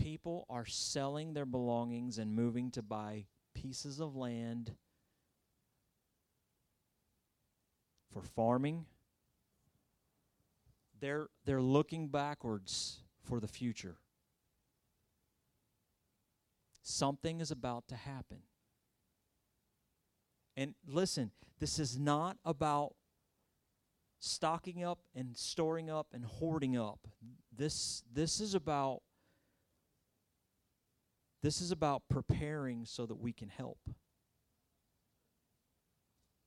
people 0.00 0.46
are 0.48 0.64
selling 0.66 1.34
their 1.34 1.46
belongings 1.46 2.18
and 2.18 2.34
moving 2.34 2.70
to 2.70 2.82
buy 2.82 3.26
pieces 3.54 4.00
of 4.00 4.16
land 4.16 4.72
for 8.12 8.22
farming. 8.22 8.86
They're, 11.00 11.28
they're 11.44 11.62
looking 11.62 12.08
backwards 12.08 13.00
for 13.22 13.40
the 13.40 13.48
future. 13.48 13.96
Something 16.82 17.40
is 17.40 17.50
about 17.50 17.88
to 17.88 17.96
happen. 17.96 18.38
And 20.56 20.74
listen, 20.86 21.30
this 21.58 21.78
is 21.78 21.98
not 21.98 22.36
about 22.44 22.94
stocking 24.18 24.84
up 24.84 25.00
and 25.14 25.36
storing 25.36 25.88
up 25.88 26.08
and 26.12 26.24
hoarding 26.24 26.76
up. 26.76 27.06
This, 27.56 28.02
this 28.12 28.40
is 28.40 28.54
about 28.54 29.02
this 31.42 31.60
is 31.60 31.70
about 31.70 32.02
preparing 32.08 32.84
so 32.84 33.06
that 33.06 33.18
we 33.18 33.32
can 33.32 33.48
help. 33.48 33.78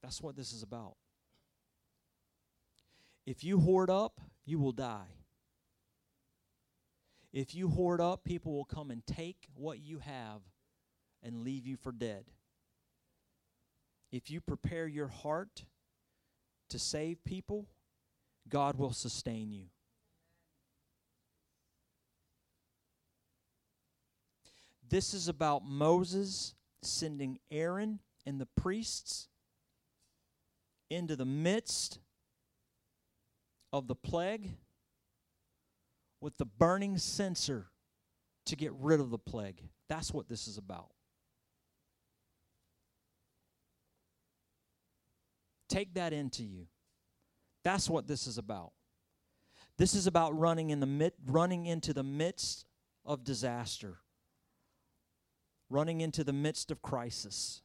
That's 0.02 0.22
what 0.22 0.36
this 0.36 0.52
is 0.52 0.62
about. 0.62 0.96
If 3.26 3.42
you 3.42 3.58
hoard 3.58 3.90
up, 3.90 4.20
you 4.44 4.58
will 4.58 4.72
die. 4.72 5.08
If 7.32 7.54
you 7.54 7.68
hoard 7.68 8.00
up, 8.00 8.22
people 8.22 8.52
will 8.52 8.64
come 8.64 8.90
and 8.90 9.04
take 9.06 9.48
what 9.54 9.80
you 9.80 9.98
have 9.98 10.42
and 11.22 11.42
leave 11.42 11.66
you 11.66 11.76
for 11.76 11.90
dead. 11.90 12.26
If 14.12 14.30
you 14.30 14.40
prepare 14.40 14.86
your 14.86 15.08
heart 15.08 15.64
to 16.68 16.78
save 16.78 17.24
people, 17.24 17.66
God 18.48 18.76
will 18.76 18.92
sustain 18.92 19.50
you. 19.52 19.64
This 24.88 25.14
is 25.14 25.28
about 25.28 25.64
Moses 25.64 26.54
sending 26.82 27.38
Aaron 27.50 28.00
and 28.26 28.40
the 28.40 28.48
priests 28.56 29.28
into 30.90 31.16
the 31.16 31.24
midst 31.24 31.98
of 33.72 33.88
the 33.88 33.94
plague 33.94 34.52
with 36.20 36.36
the 36.38 36.44
burning 36.44 36.96
censer 36.98 37.66
to 38.46 38.56
get 38.56 38.72
rid 38.74 39.00
of 39.00 39.10
the 39.10 39.18
plague. 39.18 39.62
That's 39.88 40.12
what 40.12 40.28
this 40.28 40.46
is 40.46 40.58
about. 40.58 40.90
Take 45.68 45.94
that 45.94 46.12
into 46.12 46.44
you. 46.44 46.66
That's 47.64 47.90
what 47.90 48.06
this 48.06 48.26
is 48.26 48.38
about. 48.38 48.72
This 49.76 49.94
is 49.94 50.06
about 50.06 50.38
running 50.38 50.70
in 50.70 50.78
the 50.80 50.86
mid, 50.86 51.14
running 51.26 51.66
into 51.66 51.92
the 51.92 52.04
midst 52.04 52.64
of 53.04 53.24
disaster. 53.24 53.98
Running 55.74 56.00
into 56.02 56.22
the 56.22 56.32
midst 56.32 56.70
of 56.70 56.82
crisis. 56.82 57.62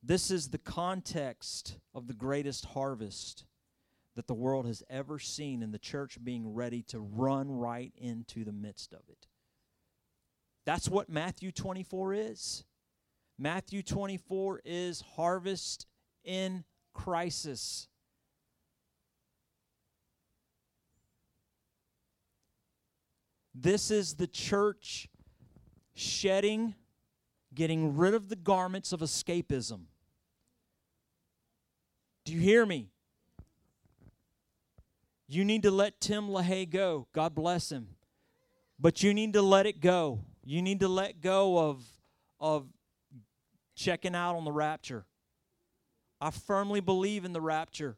This 0.00 0.30
is 0.30 0.50
the 0.50 0.58
context 0.58 1.78
of 1.92 2.06
the 2.06 2.14
greatest 2.14 2.66
harvest 2.66 3.46
that 4.14 4.28
the 4.28 4.34
world 4.34 4.64
has 4.64 4.84
ever 4.88 5.18
seen, 5.18 5.60
and 5.60 5.74
the 5.74 5.78
church 5.80 6.22
being 6.22 6.54
ready 6.54 6.82
to 6.82 7.00
run 7.00 7.50
right 7.50 7.92
into 7.96 8.44
the 8.44 8.52
midst 8.52 8.92
of 8.92 9.00
it. 9.08 9.26
That's 10.64 10.88
what 10.88 11.08
Matthew 11.08 11.50
24 11.50 12.14
is. 12.14 12.62
Matthew 13.40 13.82
24 13.82 14.60
is 14.64 15.02
harvest 15.16 15.86
in 16.22 16.62
crisis. 16.92 17.88
This 23.52 23.90
is 23.90 24.14
the 24.14 24.28
church 24.28 25.08
shedding, 25.96 26.76
getting 27.54 27.96
rid 27.96 28.14
of 28.14 28.28
the 28.28 28.36
garments 28.36 28.92
of 28.92 29.00
escapism. 29.00 29.82
Do 32.24 32.32
you 32.32 32.40
hear 32.40 32.64
me? 32.64 32.90
You 35.28 35.44
need 35.44 35.62
to 35.62 35.70
let 35.70 36.00
Tim 36.00 36.28
LaHaye 36.28 36.68
go. 36.68 37.06
God 37.12 37.34
bless 37.34 37.70
him. 37.70 37.88
But 38.78 39.02
you 39.02 39.14
need 39.14 39.32
to 39.34 39.42
let 39.42 39.66
it 39.66 39.80
go. 39.80 40.20
You 40.44 40.62
need 40.62 40.80
to 40.80 40.88
let 40.88 41.20
go 41.20 41.58
of, 41.58 41.84
of 42.40 42.66
checking 43.74 44.14
out 44.14 44.36
on 44.36 44.44
the 44.44 44.52
rapture. 44.52 45.06
I 46.20 46.30
firmly 46.30 46.80
believe 46.80 47.24
in 47.24 47.32
the 47.32 47.40
rapture. 47.40 47.96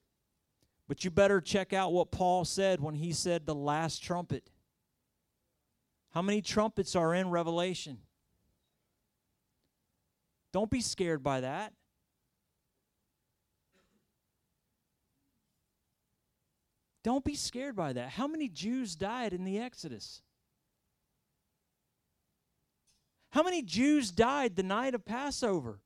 But 0.88 1.04
you 1.04 1.10
better 1.10 1.40
check 1.40 1.72
out 1.72 1.92
what 1.92 2.10
Paul 2.10 2.44
said 2.44 2.80
when 2.80 2.94
he 2.94 3.12
said 3.12 3.46
the 3.46 3.54
last 3.54 4.02
trumpet. 4.02 4.50
How 6.10 6.22
many 6.22 6.40
trumpets 6.40 6.94
are 6.94 7.14
in 7.14 7.28
Revelation? 7.30 7.98
Don't 10.56 10.70
be 10.70 10.80
scared 10.80 11.22
by 11.22 11.42
that. 11.42 11.74
Don't 17.04 17.22
be 17.22 17.34
scared 17.34 17.76
by 17.76 17.92
that. 17.92 18.08
How 18.08 18.26
many 18.26 18.48
Jews 18.48 18.96
died 18.96 19.34
in 19.34 19.44
the 19.44 19.58
Exodus? 19.58 20.22
How 23.32 23.42
many 23.42 23.60
Jews 23.60 24.10
died 24.10 24.56
the 24.56 24.62
night 24.62 24.94
of 24.94 25.04
Passover? 25.04 25.82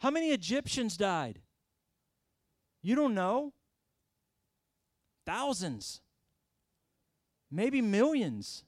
How 0.00 0.10
many 0.10 0.32
Egyptians 0.32 0.98
died? 0.98 1.40
You 2.82 2.96
don't 2.96 3.14
know. 3.14 3.54
Thousands. 5.24 6.02
Maybe 7.50 7.80
millions. 7.80 8.62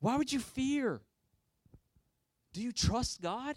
Why 0.00 0.16
would 0.16 0.32
you 0.32 0.40
fear? 0.40 1.02
Do 2.52 2.62
you 2.62 2.72
trust 2.72 3.20
God? 3.20 3.56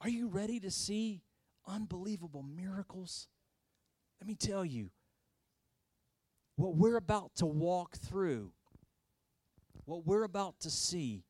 Are 0.00 0.08
you 0.08 0.28
ready 0.28 0.60
to 0.60 0.70
see 0.70 1.22
unbelievable 1.66 2.42
miracles? 2.42 3.28
Let 4.20 4.28
me 4.28 4.34
tell 4.34 4.64
you, 4.64 4.90
what 6.56 6.74
we're 6.74 6.96
about 6.96 7.34
to 7.36 7.46
walk 7.46 7.96
through, 7.96 8.52
what 9.84 10.06
we're 10.06 10.24
about 10.24 10.60
to 10.60 10.70
see, 10.70 11.24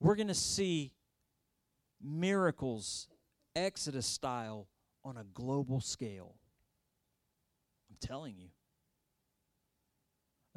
we're 0.00 0.16
going 0.16 0.28
to 0.28 0.34
see 0.34 0.94
miracles, 2.02 3.08
Exodus 3.54 4.06
style, 4.06 4.68
on 5.04 5.16
a 5.16 5.24
global 5.24 5.80
scale. 5.80 6.34
I'm 7.88 7.96
telling 8.00 8.36
you. 8.36 8.48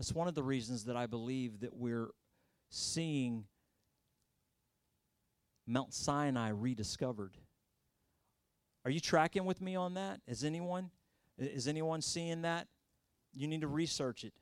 That's 0.02 0.16
one 0.16 0.28
of 0.28 0.34
the 0.34 0.42
reasons 0.42 0.86
that 0.86 0.98
I 0.98 1.06
believe 1.06 1.60
that 1.60 1.76
we're 1.76 2.08
seeing 2.72 3.46
Mount 5.68 5.94
Sinai 5.94 6.50
rediscovered. 6.50 7.38
Are 8.84 8.90
you 8.90 9.00
tracking 9.00 9.46
with 9.46 9.62
me 9.62 9.76
on 9.76 9.94
that? 9.94 10.20
Is 10.28 10.44
anyone? 10.44 10.90
Is 11.38 11.68
anyone 11.68 12.02
seeing 12.02 12.42
that? 12.42 12.68
You 13.36 13.48
need 13.48 13.62
to 13.62 13.68
research 13.68 14.24
it. 14.24 14.34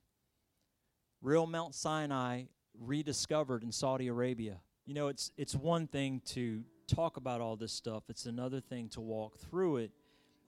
Real 1.22 1.46
Mount 1.46 1.76
Sinai 1.76 2.44
rediscovered 2.80 3.62
in 3.62 3.74
Saudi 3.74 4.08
Arabia. 4.08 4.62
You 4.86 4.94
know, 4.94 5.10
it's 5.10 5.34
it's 5.36 5.56
one 5.56 5.88
thing 5.88 6.22
to 6.28 6.64
talk 6.88 7.18
about 7.18 7.42
all 7.42 7.58
this 7.58 7.74
stuff. 7.74 8.04
It's 8.08 8.26
another 8.26 8.62
thing 8.62 8.88
to 8.92 9.02
walk 9.02 9.38
through 9.40 9.76
it 9.80 9.92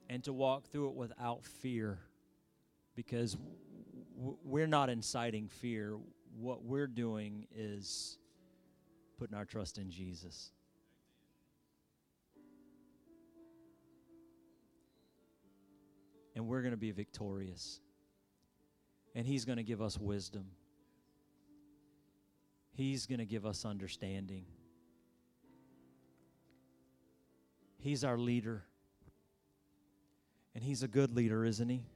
and 0.08 0.24
to 0.24 0.32
walk 0.32 0.68
through 0.68 0.88
it 0.88 0.94
without 0.94 1.44
fear. 1.44 1.98
Because 2.96 3.36
we're 4.44 4.66
not 4.66 4.90
inciting 4.90 5.48
fear. 5.48 5.96
What 6.38 6.64
we're 6.64 6.86
doing 6.86 7.46
is 7.54 8.18
putting 9.18 9.36
our 9.36 9.44
trust 9.44 9.78
in 9.78 9.90
Jesus. 9.90 10.52
and 16.34 16.46
we're 16.46 16.62
going 16.62 16.72
to 16.72 16.78
be 16.78 16.90
victorious. 16.90 17.80
And 19.14 19.26
He's 19.26 19.44
going 19.44 19.58
to 19.58 19.62
give 19.62 19.82
us 19.82 19.98
wisdom, 19.98 20.46
He's 22.72 23.06
going 23.06 23.18
to 23.18 23.26
give 23.26 23.44
us 23.44 23.64
understanding. 23.64 24.44
He's 27.78 28.04
our 28.04 28.16
leader. 28.16 28.62
And 30.54 30.62
He's 30.62 30.82
a 30.82 30.88
good 30.88 31.16
leader, 31.16 31.44
isn't 31.44 31.68
He? 31.68 31.86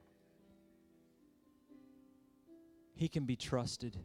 He 2.96 3.08
can 3.08 3.24
be 3.24 3.36
trusted. 3.36 3.96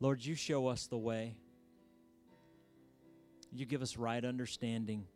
Lord, 0.00 0.24
you 0.24 0.34
show 0.34 0.66
us 0.66 0.88
the 0.88 0.98
way. 0.98 1.36
You 3.52 3.64
give 3.64 3.80
us 3.80 3.96
right 3.96 4.24
understanding. 4.24 5.06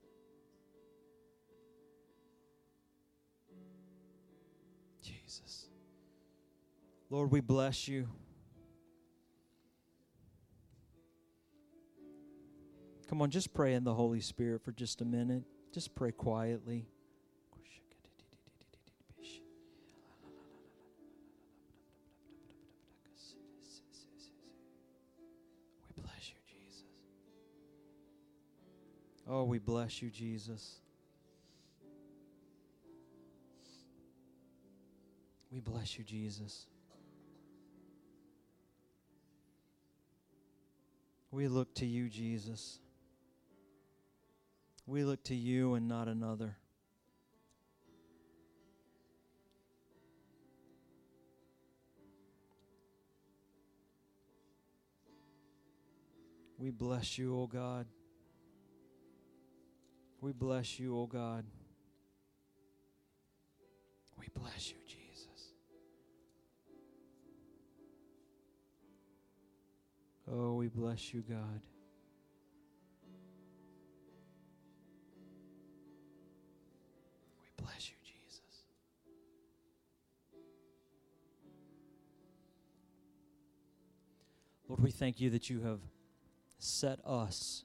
Jesus. 5.02 5.66
Lord, 7.10 7.32
we 7.32 7.40
bless 7.40 7.88
you. 7.88 8.08
Come 13.08 13.20
on, 13.20 13.30
just 13.30 13.52
pray 13.52 13.74
in 13.74 13.82
the 13.82 13.94
Holy 13.94 14.20
Spirit 14.20 14.62
for 14.62 14.70
just 14.70 15.00
a 15.00 15.04
minute. 15.04 15.42
Just 15.72 15.96
pray 15.96 16.12
quietly. 16.12 16.86
Oh, 29.30 29.44
we 29.44 29.58
bless 29.58 30.00
you, 30.00 30.08
Jesus. 30.08 30.80
We 35.52 35.60
bless 35.60 35.98
you, 35.98 36.04
Jesus. 36.04 36.66
We 41.30 41.46
look 41.46 41.74
to 41.74 41.84
you, 41.84 42.08
Jesus. 42.08 42.78
We 44.86 45.04
look 45.04 45.22
to 45.24 45.34
you 45.34 45.74
and 45.74 45.86
not 45.88 46.08
another. 46.08 46.56
We 56.56 56.70
bless 56.70 57.18
you, 57.18 57.38
O 57.38 57.46
God. 57.46 57.86
We 60.20 60.32
bless 60.32 60.80
you, 60.80 60.98
O 60.98 61.06
God. 61.06 61.44
We 64.18 64.26
bless 64.34 64.70
you, 64.70 64.76
Jesus. 64.86 65.52
Oh, 70.30 70.54
we 70.54 70.66
bless 70.68 71.14
you, 71.14 71.22
God. 71.22 71.60
We 77.40 77.64
bless 77.64 77.88
you, 77.88 77.96
Jesus. 78.02 78.64
Lord, 84.68 84.80
we 84.80 84.90
thank 84.90 85.20
you 85.20 85.30
that 85.30 85.48
you 85.48 85.60
have 85.60 85.80
set 86.58 86.98
us 87.06 87.62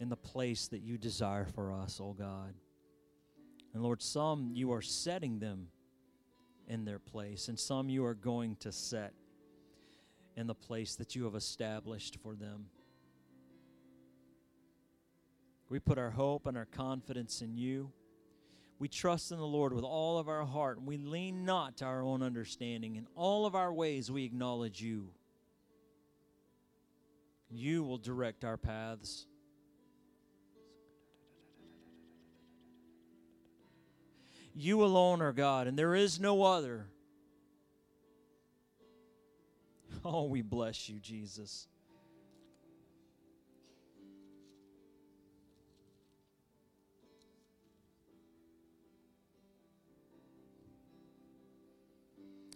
in 0.00 0.08
the 0.08 0.16
place 0.16 0.66
that 0.68 0.80
you 0.80 0.98
desire 0.98 1.44
for 1.44 1.72
us, 1.72 2.00
oh 2.02 2.14
God. 2.14 2.54
And 3.74 3.82
Lord, 3.82 4.02
some 4.02 4.50
you 4.54 4.72
are 4.72 4.82
setting 4.82 5.38
them 5.38 5.68
in 6.66 6.84
their 6.84 6.98
place, 6.98 7.48
and 7.48 7.58
some 7.58 7.88
you 7.88 8.04
are 8.04 8.14
going 8.14 8.56
to 8.56 8.72
set 8.72 9.12
in 10.36 10.46
the 10.46 10.54
place 10.54 10.96
that 10.96 11.14
you 11.14 11.24
have 11.24 11.34
established 11.34 12.16
for 12.22 12.34
them. 12.34 12.66
We 15.68 15.78
put 15.78 15.98
our 15.98 16.10
hope 16.10 16.46
and 16.46 16.56
our 16.56 16.64
confidence 16.66 17.42
in 17.42 17.56
you. 17.56 17.92
We 18.78 18.88
trust 18.88 19.30
in 19.30 19.38
the 19.38 19.46
Lord 19.46 19.72
with 19.74 19.84
all 19.84 20.18
of 20.18 20.28
our 20.28 20.44
heart, 20.44 20.78
and 20.78 20.86
we 20.86 20.96
lean 20.96 21.44
not 21.44 21.76
to 21.76 21.84
our 21.84 22.02
own 22.02 22.22
understanding. 22.22 22.96
In 22.96 23.06
all 23.14 23.44
of 23.44 23.54
our 23.54 23.72
ways, 23.72 24.10
we 24.10 24.24
acknowledge 24.24 24.80
you. 24.80 25.10
You 27.50 27.84
will 27.84 27.98
direct 27.98 28.44
our 28.44 28.56
paths. 28.56 29.26
You 34.60 34.84
alone 34.84 35.22
are 35.22 35.32
God, 35.32 35.66
and 35.68 35.78
there 35.78 35.94
is 35.94 36.20
no 36.20 36.42
other. 36.42 36.86
Oh, 40.04 40.24
we 40.24 40.40
bless 40.40 40.88
you, 40.88 40.98
Jesus. 40.98 41.66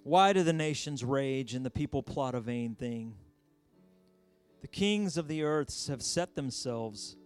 Why 0.03 0.33
do 0.33 0.43
the 0.43 0.53
nations 0.53 1.05
rage 1.05 1.55
and 1.55 1.67
the 1.67 1.71
people 1.71 2.03
plot 2.03 2.35
a 2.35 2.41
vain 2.41 2.75
thing? 2.75 3.15
The 4.61 4.69
kings 4.69 5.17
of 5.17 5.29
the 5.29 5.43
earth 5.43 5.87
have 5.89 6.03
set 6.03 6.35
themselves. 6.35 7.17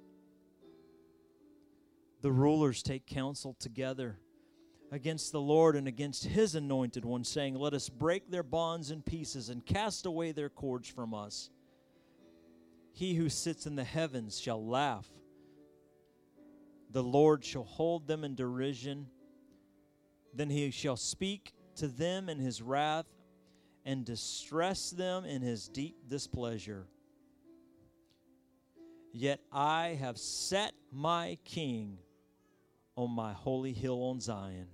The 2.22 2.32
rulers 2.32 2.82
take 2.82 3.06
counsel 3.06 3.54
together 3.58 4.18
against 4.90 5.32
the 5.32 5.40
Lord 5.40 5.76
and 5.76 5.86
against 5.86 6.24
his 6.24 6.54
anointed 6.54 7.04
one, 7.04 7.24
saying, 7.24 7.54
Let 7.54 7.74
us 7.74 7.88
break 7.88 8.30
their 8.30 8.42
bonds 8.42 8.90
in 8.90 9.02
pieces 9.02 9.48
and 9.48 9.64
cast 9.64 10.06
away 10.06 10.32
their 10.32 10.48
cords 10.48 10.88
from 10.88 11.14
us. 11.14 11.50
He 12.92 13.14
who 13.14 13.28
sits 13.28 13.66
in 13.66 13.76
the 13.76 13.84
heavens 13.84 14.40
shall 14.40 14.64
laugh. 14.64 15.08
The 16.90 17.02
Lord 17.02 17.44
shall 17.44 17.64
hold 17.64 18.06
them 18.06 18.24
in 18.24 18.34
derision. 18.34 19.06
Then 20.34 20.50
he 20.50 20.70
shall 20.70 20.96
speak 20.96 21.52
to 21.76 21.86
them 21.86 22.28
in 22.28 22.38
his 22.38 22.62
wrath 22.62 23.06
and 23.84 24.04
distress 24.04 24.90
them 24.90 25.24
in 25.24 25.42
his 25.42 25.68
deep 25.68 25.96
displeasure. 26.08 26.86
Yet 29.12 29.40
I 29.52 29.98
have 30.00 30.18
set 30.18 30.72
my 30.92 31.38
king 31.44 31.98
on 32.96 33.10
my 33.10 33.32
holy 33.32 33.72
hill 33.72 34.02
on 34.02 34.20
Zion. 34.20 34.68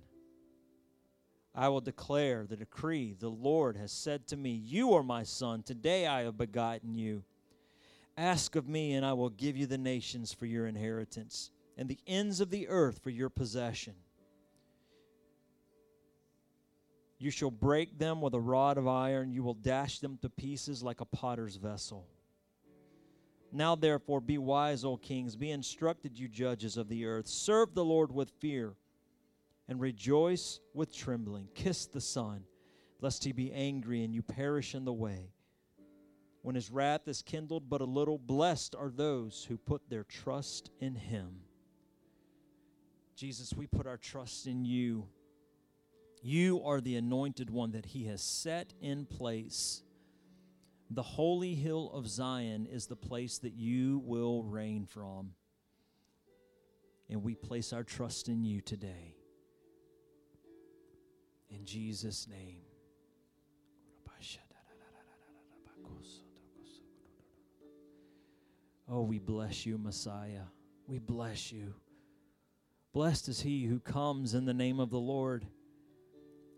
I 1.55 1.69
will 1.69 1.81
declare 1.81 2.45
the 2.45 2.57
decree. 2.57 3.15
The 3.17 3.29
Lord 3.29 3.77
has 3.77 3.93
said 3.93 4.27
to 4.27 4.37
me, 4.37 4.51
You 4.51 4.93
are 4.93 5.03
my 5.03 5.23
son. 5.23 5.63
Today 5.63 6.05
I 6.05 6.23
have 6.23 6.37
begotten 6.37 6.95
you. 6.95 7.23
Ask 8.17 8.57
of 8.57 8.67
me, 8.67 8.93
and 8.93 9.05
I 9.05 9.13
will 9.13 9.29
give 9.29 9.55
you 9.55 9.65
the 9.65 9.77
nations 9.77 10.33
for 10.33 10.45
your 10.45 10.67
inheritance, 10.67 11.51
and 11.77 11.87
the 11.87 11.99
ends 12.07 12.41
of 12.41 12.49
the 12.49 12.67
earth 12.67 12.99
for 13.01 13.09
your 13.09 13.29
possession. 13.29 13.93
You 17.17 17.31
shall 17.31 17.51
break 17.51 17.97
them 17.97 18.19
with 18.19 18.33
a 18.33 18.39
rod 18.39 18.77
of 18.77 18.87
iron, 18.87 19.31
you 19.31 19.41
will 19.41 19.53
dash 19.53 19.99
them 19.99 20.17
to 20.21 20.29
pieces 20.29 20.83
like 20.83 20.99
a 20.99 21.05
potter's 21.05 21.55
vessel. 21.55 22.05
Now, 23.51 23.75
therefore, 23.75 24.19
be 24.19 24.37
wise, 24.37 24.83
O 24.83 24.97
kings, 24.97 25.37
be 25.37 25.51
instructed, 25.51 26.19
you 26.19 26.27
judges 26.27 26.75
of 26.75 26.89
the 26.89 27.05
earth. 27.05 27.27
Serve 27.27 27.73
the 27.73 27.85
Lord 27.85 28.11
with 28.11 28.31
fear 28.41 28.75
and 29.67 29.79
rejoice 29.79 30.59
with 30.73 30.95
trembling. 30.95 31.47
Kiss 31.55 31.85
the 31.85 32.01
Son, 32.01 32.43
lest 33.01 33.23
he 33.23 33.31
be 33.31 33.51
angry 33.51 34.03
and 34.03 34.13
you 34.13 34.21
perish 34.21 34.75
in 34.75 34.85
the 34.85 34.93
way. 34.93 35.31
When 36.41 36.55
his 36.55 36.69
wrath 36.69 37.07
is 37.07 37.23
kindled 37.23 37.69
but 37.69 37.81
a 37.81 37.85
little, 37.85 38.19
blessed 38.19 38.75
are 38.75 38.91
those 38.91 39.45
who 39.49 39.57
put 39.57 39.89
their 39.89 40.03
trust 40.03 40.69
in 40.79 40.93
him. 40.93 41.41
Jesus, 43.15 43.53
we 43.53 43.65
put 43.65 43.87
our 43.87 43.97
trust 43.97 44.45
in 44.45 44.65
you. 44.65 45.07
You 46.21 46.63
are 46.63 46.81
the 46.81 46.97
anointed 46.97 47.49
one 47.49 47.71
that 47.71 47.85
he 47.85 48.05
has 48.05 48.21
set 48.21 48.73
in 48.79 49.05
place. 49.05 49.81
The 50.91 51.01
holy 51.01 51.55
hill 51.55 51.91
of 51.93 52.07
Zion 52.07 52.67
is 52.67 52.85
the 52.85 52.95
place 52.95 53.39
that 53.39 53.53
you 53.53 54.03
will 54.05 54.43
reign 54.43 54.85
from. 54.85 55.31
And 57.09 57.23
we 57.23 57.35
place 57.35 57.73
our 57.73 57.83
trust 57.83 58.29
in 58.29 58.43
you 58.43 58.61
today. 58.61 59.14
In 61.65 61.67
Jesus' 61.67 62.27
name. 62.27 62.59
Oh, 68.87 69.01
we 69.01 69.17
bless 69.17 69.65
you, 69.65 69.79
Messiah. 69.79 70.43
We 70.85 70.99
bless 70.99 71.51
you. 71.51 71.73
Blessed 72.93 73.29
is 73.29 73.41
he 73.41 73.65
who 73.65 73.79
comes 73.79 74.35
in 74.35 74.45
the 74.45 74.53
name 74.53 74.79
of 74.79 74.91
the 74.91 74.99
Lord 74.99 75.47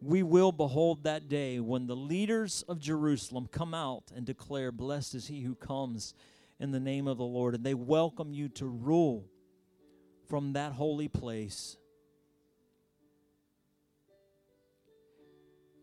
we 0.01 0.23
will 0.23 0.51
behold 0.51 1.03
that 1.03 1.27
day 1.27 1.59
when 1.59 1.87
the 1.87 1.95
leaders 1.95 2.63
of 2.67 2.79
Jerusalem 2.79 3.47
come 3.51 3.73
out 3.73 4.11
and 4.15 4.25
declare, 4.25 4.71
Blessed 4.71 5.15
is 5.15 5.27
he 5.27 5.41
who 5.41 5.55
comes 5.55 6.13
in 6.59 6.71
the 6.71 6.79
name 6.79 7.07
of 7.07 7.17
the 7.17 7.23
Lord. 7.23 7.55
And 7.55 7.63
they 7.63 7.73
welcome 7.73 8.33
you 8.33 8.49
to 8.49 8.65
rule 8.65 9.25
from 10.29 10.53
that 10.53 10.73
holy 10.73 11.07
place. 11.07 11.77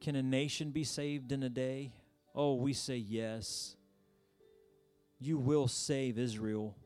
Can 0.05 0.17
a 0.17 0.23
nation 0.23 0.71
be 0.71 0.85
saved 0.85 1.33
in 1.33 1.43
a 1.43 1.49
day? 1.49 1.95
Oh, 2.35 2.57
we 2.57 2.75
say 2.75 2.97
yes. 2.99 3.75
You 5.19 5.39
will 5.39 5.67
save 5.67 6.19
Israel. 6.19 6.77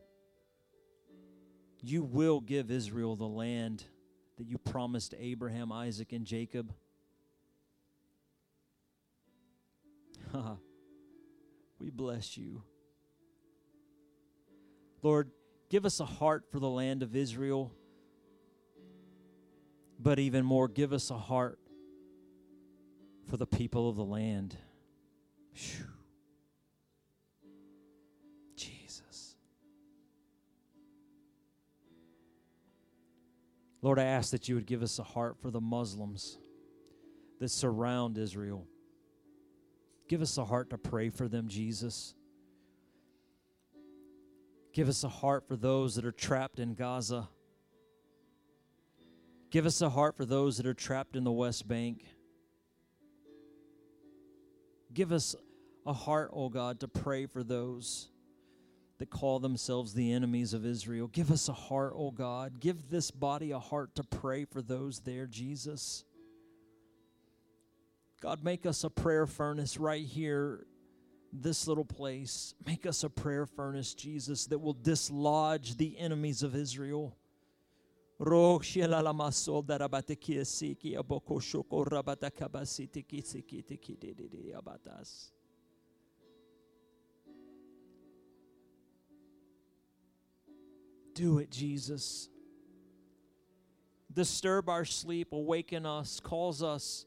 You 1.82 2.04
will 2.04 2.40
give 2.40 2.70
Israel 2.70 3.16
the 3.16 3.26
land 3.26 3.82
that 4.36 4.46
you 4.46 4.56
promised 4.56 5.16
Abraham, 5.18 5.72
Isaac, 5.72 6.12
and 6.12 6.24
Jacob. 6.24 6.72
we 11.80 11.90
bless 11.90 12.36
you. 12.36 12.62
Lord, 15.02 15.32
give 15.68 15.84
us 15.84 15.98
a 15.98 16.06
heart 16.06 16.44
for 16.52 16.60
the 16.60 16.70
land 16.70 17.02
of 17.02 17.16
Israel, 17.16 17.72
but 19.98 20.20
even 20.20 20.44
more, 20.44 20.68
give 20.68 20.92
us 20.92 21.10
a 21.10 21.18
heart 21.18 21.58
for 23.28 23.36
the 23.36 23.46
people 23.46 23.88
of 23.88 23.96
the 23.96 24.04
land. 24.04 24.56
Whew. 25.52 25.86
Jesus. 28.56 29.36
Lord, 33.82 33.98
I 33.98 34.04
ask 34.04 34.30
that 34.30 34.48
you 34.48 34.54
would 34.54 34.66
give 34.66 34.82
us 34.82 34.98
a 34.98 35.02
heart 35.02 35.36
for 35.40 35.50
the 35.50 35.60
Muslims 35.60 36.38
that 37.38 37.50
surround 37.50 38.16
Israel. 38.18 38.66
Give 40.08 40.22
us 40.22 40.38
a 40.38 40.44
heart 40.44 40.70
to 40.70 40.78
pray 40.78 41.10
for 41.10 41.28
them, 41.28 41.48
Jesus. 41.48 42.14
Give 44.72 44.88
us 44.88 45.04
a 45.04 45.08
heart 45.08 45.46
for 45.46 45.56
those 45.56 45.96
that 45.96 46.06
are 46.06 46.12
trapped 46.12 46.58
in 46.58 46.74
Gaza. 46.74 47.28
Give 49.50 49.66
us 49.66 49.82
a 49.82 49.90
heart 49.90 50.16
for 50.16 50.24
those 50.24 50.56
that 50.56 50.66
are 50.66 50.74
trapped 50.74 51.14
in 51.14 51.24
the 51.24 51.32
West 51.32 51.68
Bank. 51.68 52.04
Give 54.99 55.12
us 55.12 55.36
a 55.86 55.92
heart, 55.92 56.32
oh 56.34 56.49
God, 56.49 56.80
to 56.80 56.88
pray 56.88 57.26
for 57.26 57.44
those 57.44 58.09
that 58.99 59.09
call 59.09 59.38
themselves 59.38 59.94
the 59.94 60.11
enemies 60.11 60.55
of 60.55 60.66
Israel. 60.66 61.07
Give 61.07 61.30
us 61.30 61.49
a 61.49 61.53
heart, 61.53 61.92
oh 61.94 62.11
God. 62.11 62.59
Give 62.59 62.90
this 62.90 63.12
body 63.12 63.53
a 63.53 63.61
heart 63.61 63.94
to 63.94 64.03
pray 64.03 64.44
for 64.44 64.61
those 64.61 64.99
there, 64.99 65.26
Jesus. 65.26 66.03
God, 68.20 68.42
make 68.42 68.66
us 68.66 68.82
a 68.82 68.90
prayer 68.90 69.28
furnace 69.28 69.78
right 69.78 70.05
here, 70.05 70.66
this 71.32 71.68
little 71.68 71.84
place. 71.84 72.55
Make 72.66 72.84
us 72.84 73.05
a 73.05 73.09
prayer 73.09 73.46
furnace, 73.46 73.94
Jesus, 73.94 74.46
that 74.46 74.59
will 74.59 74.72
dislodge 74.82 75.76
the 75.76 75.96
enemies 75.96 76.42
of 76.42 76.57
Israel. 76.57 77.16
Do 91.14 91.38
it, 91.38 91.50
Jesus. 91.50 92.28
Disturb 94.12 94.68
our 94.68 94.84
sleep, 94.84 95.32
awaken 95.32 95.86
us, 95.86 96.18
calls 96.18 96.62
us 96.62 97.06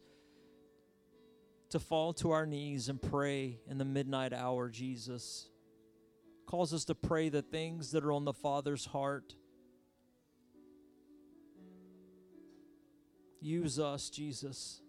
to 1.72 1.80
fall 1.80 2.14
to 2.14 2.32
our 2.32 2.46
knees 2.46 2.90
and 2.90 3.02
pray 3.02 3.60
in 3.70 3.78
the 3.78 3.86
midnight 3.86 4.34
hour, 4.34 4.70
Jesus. 4.70 5.50
Calls 6.46 6.74
us 6.74 6.86
to 6.86 6.96
pray 6.96 7.30
the 7.30 7.42
things 7.42 7.92
that 7.92 8.04
are 8.04 8.12
on 8.12 8.26
the 8.26 8.34
Father's 8.34 8.86
heart. 8.86 9.36
Use 13.42 13.80
us, 13.80 14.10
Jesus. 14.12 14.82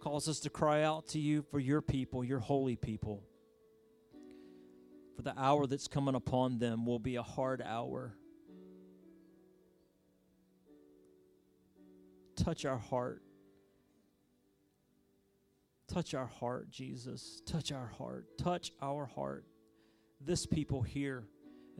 Calls 0.00 0.28
us 0.28 0.40
to 0.40 0.50
cry 0.50 0.82
out 0.82 1.06
to 1.08 1.20
you 1.20 1.42
for 1.42 1.60
your 1.60 1.80
people, 1.80 2.24
your 2.24 2.40
holy 2.40 2.74
people. 2.74 3.22
For 5.14 5.22
the 5.22 5.38
hour 5.38 5.66
that's 5.66 5.86
coming 5.86 6.14
upon 6.14 6.58
them 6.58 6.86
will 6.86 6.98
be 6.98 7.16
a 7.16 7.22
hard 7.22 7.62
hour. 7.62 8.16
Touch 12.34 12.64
our 12.64 12.78
heart. 12.78 13.22
Touch 15.86 16.14
our 16.14 16.26
heart, 16.26 16.70
Jesus. 16.70 17.42
Touch 17.44 17.70
our 17.70 17.92
heart. 17.98 18.26
Touch 18.38 18.72
our 18.80 19.04
heart. 19.04 19.44
This 20.20 20.46
people 20.46 20.82
here 20.82 21.24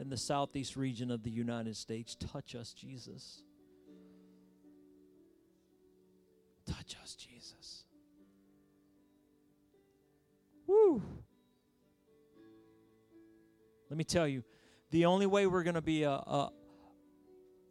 in 0.00 0.08
the 0.08 0.16
southeast 0.16 0.76
region 0.76 1.10
of 1.10 1.22
the 1.22 1.30
United 1.30 1.76
States, 1.76 2.16
touch 2.16 2.54
us, 2.54 2.72
Jesus. 2.72 3.42
Touch 6.66 6.96
us, 7.02 7.14
Jesus. 7.14 7.84
Woo! 10.66 11.02
Let 13.90 13.96
me 13.98 14.04
tell 14.04 14.26
you, 14.26 14.42
the 14.90 15.04
only 15.04 15.26
way 15.26 15.46
we're 15.46 15.64
going 15.64 15.74
to 15.74 15.82
be 15.82 16.04
a, 16.04 16.12
a, 16.12 16.50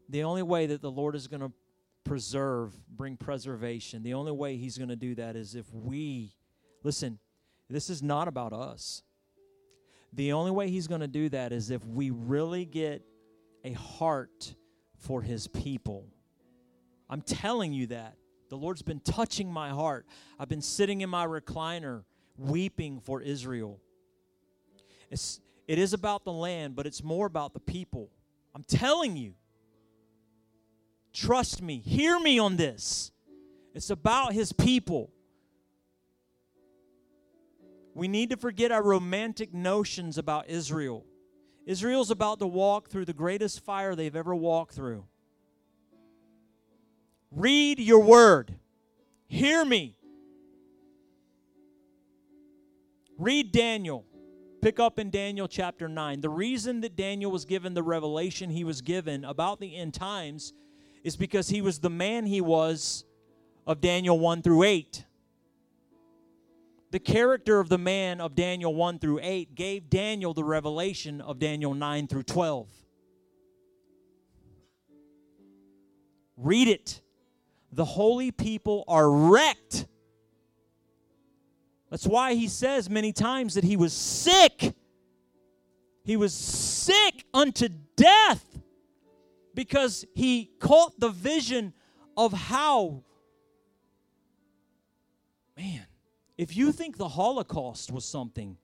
the 0.08 0.24
only 0.24 0.44
way 0.44 0.68
that 0.68 0.82
the 0.82 0.92
Lord 0.92 1.16
is 1.16 1.28
going 1.28 1.42
to 1.42 1.52
preserve, 2.04 2.74
bring 2.90 3.18
preservation, 3.18 4.04
the 4.04 4.14
only 4.14 4.32
way 4.32 4.58
He's 4.58 4.78
going 4.78 4.90
to 4.90 4.96
do 4.96 5.16
that 5.16 5.36
is 5.36 5.56
if 5.56 5.74
we, 5.74 6.36
listen, 6.84 7.18
this 7.70 7.90
is 7.90 8.04
not 8.04 8.28
about 8.28 8.54
us. 8.54 9.02
The 10.14 10.34
only 10.34 10.52
way 10.52 10.70
He's 10.70 10.88
going 10.88 11.02
to 11.02 11.08
do 11.08 11.30
that 11.30 11.52
is 11.52 11.70
if 11.70 11.84
we 11.86 12.10
really 12.10 12.66
get 12.66 13.04
a 13.64 13.74
heart 13.74 14.56
for 14.98 15.22
His 15.22 15.48
people. 15.48 16.08
I'm 17.10 17.22
telling 17.22 17.74
you 17.74 17.88
that. 17.88 18.16
The 18.50 18.58
Lord's 18.58 18.82
been 18.82 19.00
touching 19.00 19.52
my 19.52 19.70
heart. 19.70 20.06
I've 20.40 20.50
been 20.50 20.62
sitting 20.62 21.02
in 21.02 21.10
my 21.10 21.26
recliner 21.26 22.04
weeping 22.38 23.00
for 23.00 23.22
Israel. 23.22 23.80
It's, 25.12 25.40
it 25.68 25.78
is 25.78 25.94
about 25.94 26.24
the 26.24 26.32
land, 26.32 26.76
but 26.76 26.88
it's 26.88 27.04
more 27.04 27.26
about 27.26 27.54
the 27.54 27.60
people. 27.60 28.10
I'm 28.56 28.64
telling 28.64 29.18
you. 29.18 29.34
Trust 31.14 31.62
me. 31.62 31.80
Hear 31.80 32.20
me 32.20 32.40
on 32.40 32.56
this. 32.56 33.12
It's 33.74 33.90
about 33.90 34.34
his 34.34 34.52
people. 34.52 35.12
We 38.00 38.08
need 38.08 38.30
to 38.30 38.38
forget 38.38 38.72
our 38.72 38.82
romantic 38.82 39.54
notions 39.54 40.18
about 40.18 40.50
Israel. 40.50 41.06
Israel's 41.66 42.12
about 42.12 42.40
to 42.40 42.48
walk 42.48 42.88
through 42.88 43.04
the 43.04 43.14
greatest 43.14 43.60
fire 43.66 43.94
they've 43.94 44.16
ever 44.16 44.34
walked 44.34 44.74
through. 44.74 45.04
Read 47.30 47.78
your 47.78 48.00
word. 48.00 48.56
Hear 49.28 49.66
me. 49.66 49.98
Read 53.18 53.52
Daniel. 53.52 54.06
Pick 54.62 54.80
up 54.80 54.98
in 54.98 55.10
Daniel 55.10 55.50
chapter 55.50 55.90
9. 55.90 56.22
The 56.22 56.30
reason 56.30 56.80
that 56.80 56.96
Daniel 56.96 57.30
was 57.30 57.44
given 57.44 57.74
the 57.74 57.84
revelation 57.84 58.50
he 58.50 58.64
was 58.64 58.80
given 58.80 59.26
about 59.26 59.60
the 59.60 59.76
end 59.76 59.94
times 59.94 60.54
is 61.04 61.18
because 61.18 61.50
he 61.50 61.62
was 61.62 61.80
the 61.80 61.90
man 61.90 62.26
he 62.26 62.40
was 62.40 63.04
of 63.68 63.82
Daniel 63.82 64.18
1 64.18 64.42
through 64.42 64.64
8. 64.64 65.04
The 66.92 67.00
character 67.00 67.60
of 67.60 67.70
the 67.70 67.78
man 67.78 68.20
of 68.20 68.34
Daniel 68.34 68.74
1 68.74 69.00
through 69.00 69.20
8 69.22 69.54
gave 69.54 69.90
Daniel 69.90 70.34
the 70.34 70.44
revelation 70.44 71.22
of 71.22 71.38
Daniel 71.38 71.76
9 71.76 72.08
through 72.08 72.24
12. 72.24 72.68
Read 76.38 76.68
it. 76.68 77.02
The 77.72 77.86
holy 77.86 78.32
people 78.32 78.84
are 78.88 79.10
wrecked. 79.10 79.86
That's 81.92 82.08
why 82.08 82.34
he 82.34 82.48
says 82.48 82.90
many 82.90 83.14
times 83.14 83.54
that 83.54 83.64
he 83.64 83.78
was 83.78 83.94
sick. 83.94 84.74
He 86.04 86.18
was 86.18 86.34
sick 86.34 87.26
unto 87.34 87.70
death 87.96 88.44
because 89.54 90.06
he 90.16 90.50
caught 90.60 91.00
the 91.00 91.10
vision 91.10 91.74
of 92.18 92.34
how, 92.34 93.04
man, 95.56 95.86
if 96.40 96.56
you 96.56 96.72
think 96.72 96.96
the 96.96 97.10
Holocaust 97.10 97.92
was 97.92 98.06
something, 98.06 98.56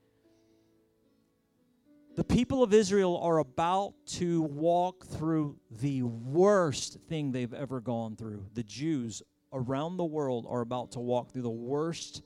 the 2.15 2.23
people 2.23 2.63
of 2.63 2.73
Israel 2.73 3.17
are 3.17 3.39
about 3.39 3.95
to 4.13 4.43
walk 4.43 5.05
through 5.05 5.57
the 5.69 6.03
worst 6.03 6.99
thing 7.09 7.33
they've 7.33 7.53
ever 7.53 7.81
gone 7.81 8.15
through. 8.15 8.45
The 8.53 8.63
Jews 8.63 9.21
around 9.51 9.97
the 9.97 10.05
world 10.05 10.45
are 10.49 10.61
about 10.61 10.93
to 10.93 11.01
walk 11.01 11.33
through 11.33 11.41
the 11.41 11.49
worst, 11.49 12.21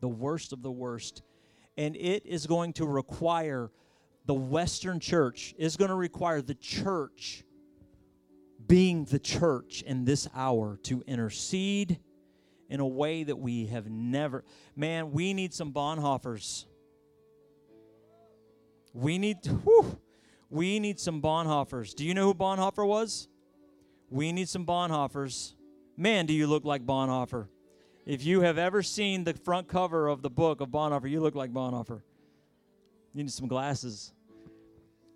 the 0.00 0.08
worst 0.08 0.54
of 0.54 0.62
the 0.62 0.72
worst. 0.72 1.20
And 1.76 1.94
it 1.94 2.24
is 2.24 2.46
going 2.46 2.72
to 2.74 2.86
require 2.86 3.70
the 4.24 4.32
Western 4.32 5.00
church, 5.00 5.54
is 5.58 5.76
going 5.76 5.90
to 5.90 5.94
require 5.94 6.40
the 6.40 6.54
church 6.54 7.44
being 8.66 9.04
the 9.04 9.18
church 9.18 9.82
in 9.82 10.06
this 10.06 10.28
hour 10.34 10.78
to 10.84 11.02
intercede 11.06 12.00
in 12.72 12.80
a 12.80 12.86
way 12.86 13.22
that 13.22 13.36
we 13.36 13.66
have 13.66 13.88
never. 13.88 14.42
Man, 14.74 15.12
we 15.12 15.34
need 15.34 15.54
some 15.54 15.72
Bonhoeffers 15.72 16.64
we 18.92 19.18
need, 19.18 19.38
whew, 19.64 19.98
we 20.50 20.78
need 20.78 21.00
some 21.00 21.22
Bonhoeffers. 21.22 21.94
Do 21.94 22.04
you 22.04 22.14
know 22.14 22.26
who 22.26 22.34
Bonhoeffer 22.34 22.86
was? 22.86 23.28
We 24.10 24.32
need 24.32 24.48
some 24.48 24.66
Bonhoeffers. 24.66 25.54
Man, 25.96 26.26
do 26.26 26.34
you 26.34 26.46
look 26.46 26.64
like 26.64 26.84
Bonhoeffer. 26.84 27.48
If 28.04 28.24
you 28.24 28.40
have 28.40 28.58
ever 28.58 28.82
seen 28.82 29.24
the 29.24 29.32
front 29.32 29.68
cover 29.68 30.08
of 30.08 30.22
the 30.22 30.30
book 30.30 30.60
of 30.60 30.68
Bonhoeffer, 30.68 31.08
you 31.08 31.20
look 31.20 31.34
like 31.34 31.52
Bonhoeffer. 31.52 32.02
You 33.14 33.22
need 33.22 33.32
some 33.32 33.48
glasses. 33.48 34.12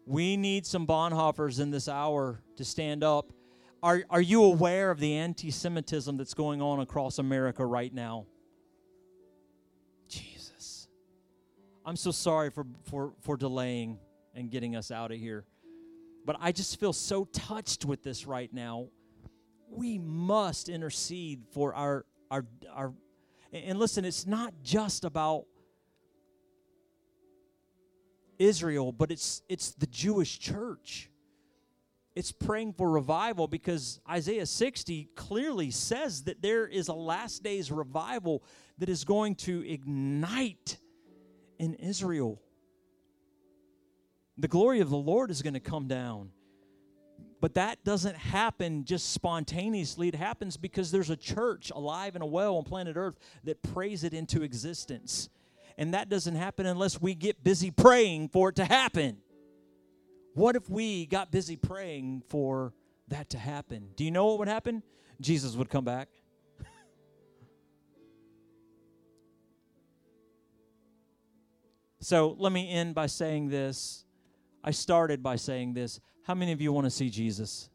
We 0.06 0.36
need 0.36 0.64
some 0.64 0.86
Bonhoeffers 0.86 1.60
in 1.60 1.70
this 1.70 1.88
hour 1.88 2.40
to 2.56 2.64
stand 2.64 3.02
up. 3.02 3.32
Are, 3.82 4.02
are 4.10 4.20
you 4.20 4.42
aware 4.44 4.90
of 4.90 4.98
the 4.98 5.14
anti 5.14 5.50
Semitism 5.50 6.16
that's 6.16 6.34
going 6.34 6.62
on 6.62 6.80
across 6.80 7.18
America 7.18 7.64
right 7.64 7.92
now? 7.92 8.26
Jesus. 10.08 10.88
I'm 11.84 11.96
so 11.96 12.10
sorry 12.10 12.50
for, 12.50 12.66
for, 12.84 13.12
for 13.20 13.36
delaying 13.36 13.98
and 14.34 14.50
getting 14.50 14.76
us 14.76 14.90
out 14.90 15.12
of 15.12 15.18
here. 15.18 15.44
But 16.24 16.36
I 16.40 16.52
just 16.52 16.80
feel 16.80 16.92
so 16.92 17.26
touched 17.26 17.84
with 17.84 18.02
this 18.02 18.26
right 18.26 18.52
now. 18.52 18.88
We 19.70 19.98
must 19.98 20.68
intercede 20.68 21.44
for 21.52 21.74
our 21.74 22.04
our 22.30 22.44
our 22.72 22.92
and 23.52 23.78
listen, 23.78 24.04
it's 24.04 24.26
not 24.26 24.52
just 24.62 25.04
about 25.04 25.46
Israel, 28.38 28.92
but 28.92 29.10
it's 29.10 29.42
it's 29.48 29.72
the 29.72 29.86
Jewish 29.86 30.38
church. 30.38 31.10
It's 32.16 32.32
praying 32.32 32.72
for 32.72 32.90
revival 32.90 33.46
because 33.46 34.00
Isaiah 34.08 34.46
60 34.46 35.10
clearly 35.14 35.70
says 35.70 36.24
that 36.24 36.40
there 36.40 36.66
is 36.66 36.88
a 36.88 36.94
last 36.94 37.42
days 37.42 37.70
revival 37.70 38.42
that 38.78 38.88
is 38.88 39.04
going 39.04 39.34
to 39.34 39.62
ignite 39.70 40.78
in 41.58 41.74
Israel. 41.74 42.40
The 44.38 44.48
glory 44.48 44.80
of 44.80 44.88
the 44.88 44.96
Lord 44.96 45.30
is 45.30 45.42
going 45.42 45.54
to 45.54 45.60
come 45.60 45.88
down. 45.88 46.30
But 47.42 47.52
that 47.54 47.84
doesn't 47.84 48.16
happen 48.16 48.86
just 48.86 49.12
spontaneously. 49.12 50.08
It 50.08 50.14
happens 50.14 50.56
because 50.56 50.90
there's 50.90 51.10
a 51.10 51.16
church 51.16 51.70
alive 51.70 52.16
and 52.16 52.30
well 52.32 52.56
on 52.56 52.64
planet 52.64 52.96
Earth 52.96 53.18
that 53.44 53.62
prays 53.62 54.04
it 54.04 54.14
into 54.14 54.42
existence. 54.42 55.28
And 55.76 55.92
that 55.92 56.08
doesn't 56.08 56.34
happen 56.34 56.64
unless 56.64 56.98
we 56.98 57.14
get 57.14 57.44
busy 57.44 57.70
praying 57.70 58.30
for 58.30 58.48
it 58.48 58.56
to 58.56 58.64
happen. 58.64 59.18
What 60.36 60.54
if 60.54 60.68
we 60.68 61.06
got 61.06 61.32
busy 61.32 61.56
praying 61.56 62.22
for 62.28 62.74
that 63.08 63.30
to 63.30 63.38
happen? 63.38 63.88
Do 63.96 64.04
you 64.04 64.10
know 64.10 64.26
what 64.26 64.40
would 64.40 64.48
happen? 64.48 64.82
Jesus 65.18 65.56
would 65.56 65.70
come 65.70 65.84
back. 65.84 66.10
So 72.00 72.36
let 72.38 72.52
me 72.52 72.70
end 72.70 72.94
by 72.94 73.06
saying 73.06 73.48
this. 73.48 74.04
I 74.62 74.72
started 74.72 75.22
by 75.22 75.36
saying 75.36 75.72
this. 75.72 76.00
How 76.24 76.34
many 76.34 76.52
of 76.52 76.60
you 76.60 76.70
want 76.70 76.84
to 76.84 76.90
see 76.90 77.08
Jesus? 77.08 77.70